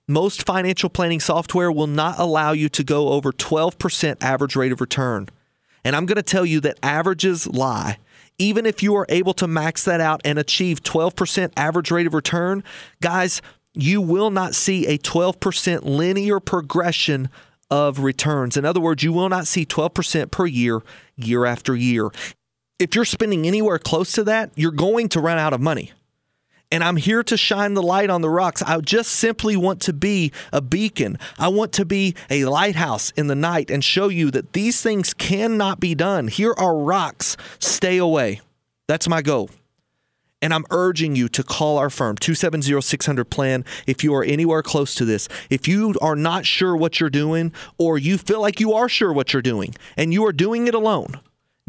Most 0.06 0.46
financial 0.46 0.88
planning 0.88 1.20
software 1.20 1.70
will 1.70 1.88
not 1.88 2.18
allow 2.18 2.52
you 2.52 2.68
to 2.70 2.84
go 2.84 3.10
over 3.10 3.32
12% 3.32 4.16
average 4.20 4.54
rate 4.56 4.72
of 4.72 4.80
return. 4.80 5.28
And 5.84 5.96
I'm 5.96 6.06
going 6.06 6.16
to 6.16 6.22
tell 6.22 6.46
you 6.46 6.60
that 6.60 6.78
averages 6.82 7.46
lie. 7.48 7.98
Even 8.38 8.64
if 8.64 8.82
you 8.82 8.94
are 8.94 9.06
able 9.08 9.34
to 9.34 9.46
max 9.46 9.84
that 9.84 10.00
out 10.00 10.20
and 10.24 10.38
achieve 10.38 10.82
12% 10.82 11.52
average 11.56 11.90
rate 11.90 12.06
of 12.06 12.14
return, 12.14 12.62
guys, 13.00 13.42
you 13.74 14.00
will 14.00 14.30
not 14.30 14.54
see 14.54 14.86
a 14.86 14.98
12% 14.98 15.84
linear 15.84 16.40
progression 16.40 17.28
of 17.70 18.00
returns. 18.00 18.56
In 18.56 18.64
other 18.64 18.80
words, 18.80 19.02
you 19.02 19.12
will 19.12 19.28
not 19.28 19.46
see 19.46 19.64
12% 19.64 20.30
per 20.30 20.46
year, 20.46 20.82
year 21.26 21.44
after 21.44 21.74
year. 21.74 22.10
If 22.78 22.94
you're 22.94 23.04
spending 23.04 23.46
anywhere 23.46 23.78
close 23.78 24.12
to 24.12 24.24
that, 24.24 24.52
you're 24.56 24.72
going 24.72 25.08
to 25.10 25.20
run 25.20 25.38
out 25.38 25.52
of 25.52 25.60
money. 25.60 25.92
And 26.72 26.84
I'm 26.84 26.96
here 26.96 27.22
to 27.24 27.36
shine 27.36 27.74
the 27.74 27.82
light 27.82 28.10
on 28.10 28.22
the 28.22 28.30
rocks. 28.30 28.62
I 28.62 28.78
just 28.80 29.10
simply 29.10 29.56
want 29.56 29.80
to 29.82 29.92
be 29.92 30.32
a 30.52 30.60
beacon. 30.60 31.18
I 31.36 31.48
want 31.48 31.72
to 31.74 31.84
be 31.84 32.14
a 32.30 32.44
lighthouse 32.44 33.10
in 33.16 33.26
the 33.26 33.34
night 33.34 33.70
and 33.70 33.84
show 33.84 34.08
you 34.08 34.30
that 34.30 34.52
these 34.52 34.80
things 34.80 35.12
cannot 35.12 35.80
be 35.80 35.96
done. 35.96 36.28
Here 36.28 36.54
are 36.56 36.76
rocks. 36.76 37.36
Stay 37.58 37.98
away. 37.98 38.40
That's 38.86 39.08
my 39.08 39.20
goal. 39.20 39.50
And 40.42 40.54
I'm 40.54 40.64
urging 40.70 41.16
you 41.16 41.28
to 41.28 41.42
call 41.42 41.78
our 41.78 41.90
firm, 41.90 42.16
270 42.16 42.80
600 42.80 43.24
plan, 43.26 43.64
if 43.86 44.02
you 44.02 44.14
are 44.14 44.24
anywhere 44.24 44.62
close 44.62 44.94
to 44.94 45.04
this. 45.04 45.28
If 45.50 45.68
you 45.68 45.94
are 46.00 46.16
not 46.16 46.46
sure 46.46 46.76
what 46.76 46.98
you're 46.98 47.10
doing, 47.10 47.52
or 47.78 47.98
you 47.98 48.16
feel 48.16 48.40
like 48.40 48.60
you 48.60 48.72
are 48.72 48.88
sure 48.88 49.12
what 49.12 49.32
you're 49.32 49.42
doing, 49.42 49.74
and 49.96 50.12
you 50.12 50.24
are 50.24 50.32
doing 50.32 50.66
it 50.66 50.74
alone, 50.74 51.20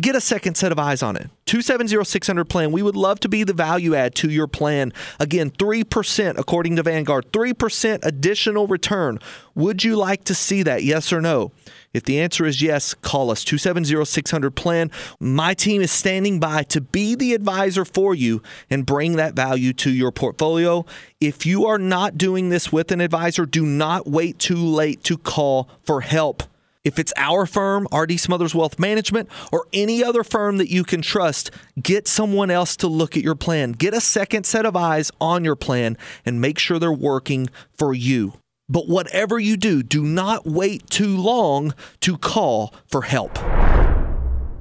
get 0.01 0.15
a 0.15 0.21
second 0.21 0.55
set 0.55 0.71
of 0.71 0.79
eyes 0.79 1.03
on 1.03 1.15
it. 1.15 1.29
270 1.45 2.03
600 2.03 2.45
plan. 2.45 2.71
We 2.71 2.81
would 2.81 2.95
love 2.95 3.19
to 3.21 3.29
be 3.29 3.43
the 3.43 3.53
value 3.53 3.93
add 3.93 4.15
to 4.15 4.29
your 4.29 4.47
plan. 4.47 4.93
Again, 5.19 5.51
3% 5.51 6.37
according 6.37 6.75
to 6.77 6.83
Vanguard, 6.83 7.31
3% 7.31 7.99
additional 8.03 8.67
return. 8.67 9.19
Would 9.55 9.83
you 9.83 9.95
like 9.95 10.23
to 10.25 10.35
see 10.35 10.63
that? 10.63 10.83
Yes 10.83 11.11
or 11.11 11.21
no? 11.21 11.51
If 11.93 12.03
the 12.03 12.21
answer 12.21 12.45
is 12.45 12.61
yes, 12.61 12.93
call 12.93 13.31
us 13.31 13.43
270 13.43 14.05
600 14.05 14.51
plan. 14.51 14.91
My 15.19 15.53
team 15.53 15.81
is 15.81 15.91
standing 15.91 16.39
by 16.39 16.63
to 16.63 16.79
be 16.79 17.15
the 17.15 17.33
advisor 17.33 17.83
for 17.83 18.15
you 18.15 18.41
and 18.69 18.85
bring 18.85 19.17
that 19.17 19.33
value 19.33 19.73
to 19.73 19.91
your 19.91 20.11
portfolio. 20.11 20.85
If 21.19 21.45
you 21.45 21.65
are 21.65 21.77
not 21.77 22.17
doing 22.17 22.49
this 22.49 22.71
with 22.71 22.91
an 22.91 23.01
advisor, 23.01 23.45
do 23.45 23.65
not 23.65 24.07
wait 24.07 24.39
too 24.39 24.55
late 24.55 25.03
to 25.03 25.17
call 25.17 25.69
for 25.83 26.01
help. 26.01 26.43
If 26.83 26.97
it's 26.97 27.13
our 27.15 27.45
firm, 27.45 27.87
RD 27.93 28.19
Smothers 28.19 28.55
Wealth 28.55 28.79
Management, 28.79 29.29
or 29.51 29.65
any 29.71 30.03
other 30.03 30.23
firm 30.23 30.57
that 30.57 30.71
you 30.71 30.83
can 30.83 31.03
trust, 31.03 31.51
get 31.79 32.07
someone 32.07 32.49
else 32.49 32.75
to 32.77 32.87
look 32.87 33.15
at 33.15 33.23
your 33.23 33.35
plan. 33.35 33.73
Get 33.73 33.93
a 33.93 34.01
second 34.01 34.45
set 34.45 34.65
of 34.65 34.75
eyes 34.75 35.11
on 35.21 35.45
your 35.45 35.55
plan 35.55 35.95
and 36.25 36.41
make 36.41 36.57
sure 36.57 36.79
they're 36.79 36.91
working 36.91 37.49
for 37.77 37.93
you. 37.93 38.33
But 38.67 38.87
whatever 38.87 39.37
you 39.37 39.57
do, 39.57 39.83
do 39.83 40.03
not 40.03 40.47
wait 40.47 40.89
too 40.89 41.17
long 41.17 41.75
to 41.99 42.17
call 42.17 42.73
for 42.87 43.03
help. 43.03 43.37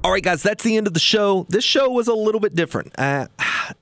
All 0.02 0.12
right, 0.12 0.22
guys, 0.22 0.42
that's 0.42 0.64
the 0.64 0.78
end 0.78 0.86
of 0.86 0.94
the 0.94 1.00
show. 1.00 1.44
This 1.50 1.62
show 1.62 1.90
was 1.90 2.08
a 2.08 2.14
little 2.14 2.40
bit 2.40 2.54
different. 2.54 2.98
Uh, 2.98 3.26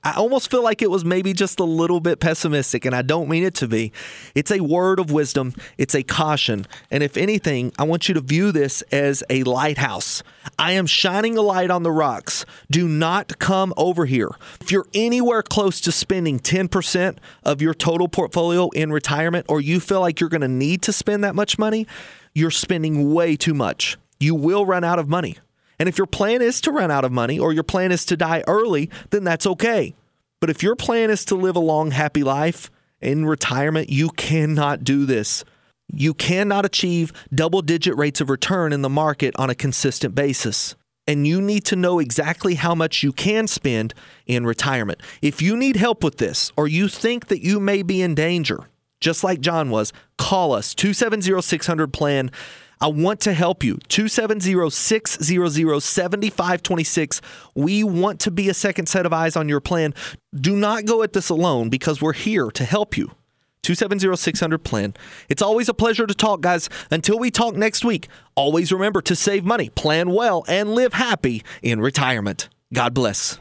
I 0.03 0.15
almost 0.17 0.51
feel 0.51 0.61
like 0.61 0.81
it 0.81 0.91
was 0.91 1.05
maybe 1.05 1.31
just 1.31 1.61
a 1.61 1.63
little 1.63 2.01
bit 2.01 2.19
pessimistic, 2.19 2.83
and 2.83 2.93
I 2.93 3.03
don't 3.03 3.29
mean 3.29 3.45
it 3.45 3.53
to 3.55 3.69
be. 3.69 3.93
It's 4.35 4.51
a 4.51 4.59
word 4.59 4.99
of 4.99 5.11
wisdom, 5.11 5.53
it's 5.77 5.95
a 5.95 6.03
caution. 6.03 6.67
And 6.91 7.03
if 7.03 7.15
anything, 7.15 7.71
I 7.79 7.83
want 7.85 8.09
you 8.09 8.13
to 8.15 8.19
view 8.19 8.51
this 8.51 8.81
as 8.91 9.23
a 9.29 9.43
lighthouse. 9.43 10.21
I 10.57 10.73
am 10.73 10.87
shining 10.87 11.37
a 11.37 11.41
light 11.41 11.71
on 11.71 11.83
the 11.83 11.91
rocks. 11.91 12.45
Do 12.69 12.85
not 12.85 13.39
come 13.39 13.73
over 13.77 14.05
here. 14.05 14.31
If 14.59 14.73
you're 14.73 14.87
anywhere 14.93 15.41
close 15.41 15.79
to 15.81 15.91
spending 15.93 16.37
10% 16.37 17.17
of 17.45 17.61
your 17.61 17.73
total 17.73 18.09
portfolio 18.09 18.67
in 18.71 18.91
retirement, 18.91 19.45
or 19.47 19.61
you 19.61 19.79
feel 19.79 20.01
like 20.01 20.19
you're 20.19 20.29
going 20.29 20.41
to 20.41 20.49
need 20.49 20.81
to 20.81 20.91
spend 20.91 21.23
that 21.23 21.33
much 21.33 21.57
money, 21.57 21.87
you're 22.33 22.51
spending 22.51 23.13
way 23.13 23.37
too 23.37 23.53
much. 23.53 23.97
You 24.19 24.35
will 24.35 24.65
run 24.65 24.83
out 24.83 24.99
of 24.99 25.07
money. 25.07 25.37
And 25.79 25.87
if 25.87 25.97
your 25.97 26.07
plan 26.07 26.41
is 26.41 26.59
to 26.61 26.71
run 26.71 26.91
out 26.91 27.05
of 27.05 27.11
money 27.11 27.39
or 27.39 27.53
your 27.53 27.63
plan 27.63 27.91
is 27.91 28.05
to 28.05 28.17
die 28.17 28.43
early, 28.47 28.89
then 29.11 29.23
that's 29.23 29.47
okay. 29.47 29.95
But 30.39 30.49
if 30.49 30.61
your 30.61 30.75
plan 30.75 31.09
is 31.09 31.25
to 31.25 31.35
live 31.35 31.55
a 31.55 31.61
long, 31.61 31.91
happy 31.91 32.23
life 32.23 32.69
in 33.01 33.25
retirement, 33.25 33.89
you 33.89 34.09
cannot 34.09 34.83
do 34.83 35.05
this. 35.05 35.43
You 35.91 36.13
cannot 36.13 36.65
achieve 36.65 37.11
double 37.33 37.61
digit 37.61 37.95
rates 37.97 38.21
of 38.21 38.29
return 38.29 38.73
in 38.73 38.81
the 38.81 38.89
market 38.89 39.35
on 39.37 39.49
a 39.49 39.55
consistent 39.55 40.13
basis. 40.13 40.75
And 41.07 41.25
you 41.25 41.41
need 41.41 41.65
to 41.65 41.75
know 41.75 41.97
exactly 41.97 42.53
how 42.53 42.75
much 42.75 43.01
you 43.01 43.11
can 43.11 43.47
spend 43.47 43.95
in 44.27 44.45
retirement. 44.45 45.01
If 45.23 45.41
you 45.41 45.57
need 45.57 45.75
help 45.75 46.03
with 46.03 46.17
this 46.17 46.51
or 46.55 46.67
you 46.67 46.87
think 46.87 47.27
that 47.29 47.43
you 47.43 47.59
may 47.59 47.81
be 47.81 48.03
in 48.03 48.13
danger, 48.13 48.69
just 49.01 49.23
like 49.23 49.41
John 49.41 49.71
was, 49.71 49.91
call 50.17 50.53
us 50.53 50.75
270 50.75 51.41
600 51.41 51.91
plan. 51.91 52.29
I 52.81 52.87
want 52.87 53.19
to 53.21 53.33
help 53.33 53.63
you. 53.63 53.77
270 53.89 54.69
600 54.69 55.79
7526. 55.81 57.21
We 57.55 57.83
want 57.83 58.19
to 58.21 58.31
be 58.31 58.49
a 58.49 58.53
second 58.53 58.87
set 58.87 59.05
of 59.05 59.11
eyes 59.11 59.35
on 59.35 59.49
your 59.49 59.59
plan. 59.59 59.93
Do 60.33 60.55
not 60.55 60.85
go 60.85 61.03
at 61.03 61.13
this 61.13 61.29
alone 61.29 61.69
because 61.69 62.01
we're 62.01 62.13
here 62.13 62.49
to 62.51 62.63
help 62.63 62.97
you. 62.97 63.11
270 63.63 64.15
600 64.15 64.63
plan. 64.63 64.93
It's 65.27 65.41
always 65.41 65.67
a 65.67 65.73
pleasure 65.73 66.07
to 66.07 66.13
talk, 66.13 66.41
guys. 66.41 66.69
Until 66.89 67.19
we 67.19 67.29
talk 67.31 67.55
next 67.55 67.83
week, 67.83 68.07
always 68.35 68.71
remember 68.71 69.01
to 69.01 69.15
save 69.15 69.43
money, 69.43 69.69
plan 69.69 70.11
well, 70.11 70.45
and 70.47 70.73
live 70.73 70.93
happy 70.93 71.43
in 71.61 71.81
retirement. 71.81 72.47
God 72.71 72.93
bless. 72.93 73.39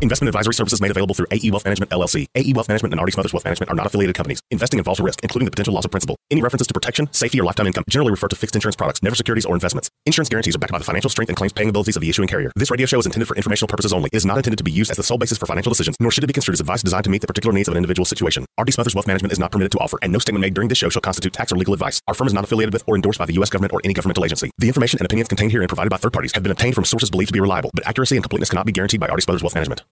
Investment 0.00 0.28
advisory 0.28 0.54
services 0.54 0.80
made 0.80 0.92
available 0.92 1.12
through 1.12 1.26
AE 1.32 1.50
Wealth 1.50 1.64
Management 1.64 1.90
LLC. 1.90 2.26
AE 2.36 2.52
Wealth 2.52 2.68
Management 2.68 2.94
and 2.94 3.02
RD 3.02 3.14
Smothers 3.14 3.32
Wealth 3.32 3.44
Management 3.44 3.68
are 3.68 3.74
not 3.74 3.86
affiliated 3.86 4.14
companies. 4.14 4.40
Investing 4.52 4.78
involves 4.78 5.00
risk, 5.00 5.18
including 5.24 5.46
the 5.46 5.50
potential 5.50 5.74
loss 5.74 5.84
of 5.84 5.90
principal. 5.90 6.14
Any 6.30 6.40
references 6.40 6.68
to 6.68 6.74
protection, 6.74 7.12
safety, 7.12 7.40
or 7.40 7.44
lifetime 7.44 7.66
income 7.66 7.82
generally 7.88 8.12
refer 8.12 8.28
to 8.28 8.36
fixed 8.36 8.54
insurance 8.54 8.76
products, 8.76 9.02
never 9.02 9.16
securities 9.16 9.44
or 9.44 9.54
investments. 9.54 9.90
Insurance 10.06 10.28
guarantees 10.28 10.54
are 10.54 10.60
backed 10.60 10.70
by 10.70 10.78
the 10.78 10.84
financial 10.84 11.10
strength 11.10 11.30
and 11.30 11.36
claims 11.36 11.52
paying 11.52 11.68
abilities 11.68 11.96
of 11.96 12.02
the 12.02 12.08
issuing 12.08 12.28
carrier. 12.28 12.52
This 12.54 12.70
radio 12.70 12.86
show 12.86 13.00
is 13.00 13.06
intended 13.06 13.26
for 13.26 13.34
informational 13.34 13.66
purposes 13.66 13.92
only. 13.92 14.08
It 14.12 14.16
is 14.16 14.24
not 14.24 14.36
intended 14.36 14.58
to 14.58 14.64
be 14.64 14.70
used 14.70 14.92
as 14.92 14.98
the 14.98 15.02
sole 15.02 15.18
basis 15.18 15.36
for 15.36 15.46
financial 15.46 15.70
decisions, 15.70 15.96
nor 15.98 16.12
should 16.12 16.22
it 16.22 16.28
be 16.28 16.32
construed 16.32 16.54
as 16.54 16.60
advice 16.60 16.82
designed 16.82 17.04
to 17.04 17.10
meet 17.10 17.20
the 17.20 17.26
particular 17.26 17.52
needs 17.52 17.66
of 17.66 17.72
an 17.72 17.78
individual 17.78 18.04
situation. 18.04 18.46
RD 18.60 18.74
Smothers 18.74 18.94
Wealth 18.94 19.08
Management 19.08 19.32
is 19.32 19.40
not 19.40 19.50
permitted 19.50 19.72
to 19.72 19.78
offer, 19.78 19.98
and 20.00 20.12
no 20.12 20.20
statement 20.20 20.42
made 20.42 20.54
during 20.54 20.68
this 20.68 20.78
show 20.78 20.88
shall 20.88 21.02
constitute 21.02 21.32
tax 21.32 21.50
or 21.50 21.56
legal 21.56 21.74
advice. 21.74 22.00
Our 22.06 22.14
firm 22.14 22.28
is 22.28 22.34
not 22.34 22.44
affiliated 22.44 22.72
with 22.72 22.84
or 22.86 22.94
endorsed 22.94 23.18
by 23.18 23.26
the 23.26 23.34
U.S. 23.34 23.50
government 23.50 23.72
or 23.72 23.80
any 23.82 23.94
governmental 23.94 24.24
agency. 24.24 24.52
The 24.58 24.68
information 24.68 25.00
and 25.00 25.06
opinions 25.06 25.26
contained 25.26 25.50
herein 25.50 25.66
provided 25.66 25.90
by 25.90 25.96
third 25.96 26.12
parties 26.12 26.32
have 26.34 26.44
been 26.44 26.52
obtained 26.52 26.76
from 26.76 26.84
sources 26.84 27.10
believed 27.10 27.30
to 27.30 27.32
be 27.32 27.40
reliable, 27.40 27.70
but 27.74 27.84
accuracy 27.84 28.14
and 28.14 28.22
completeness 28.22 28.50
cannot 28.50 28.66
be 28.66 28.72
guaranteed 28.72 29.00
by 29.00 29.08
RD 29.08 29.24
Smothers 29.24 29.42
Wealth 29.42 29.56
Management. 29.56 29.82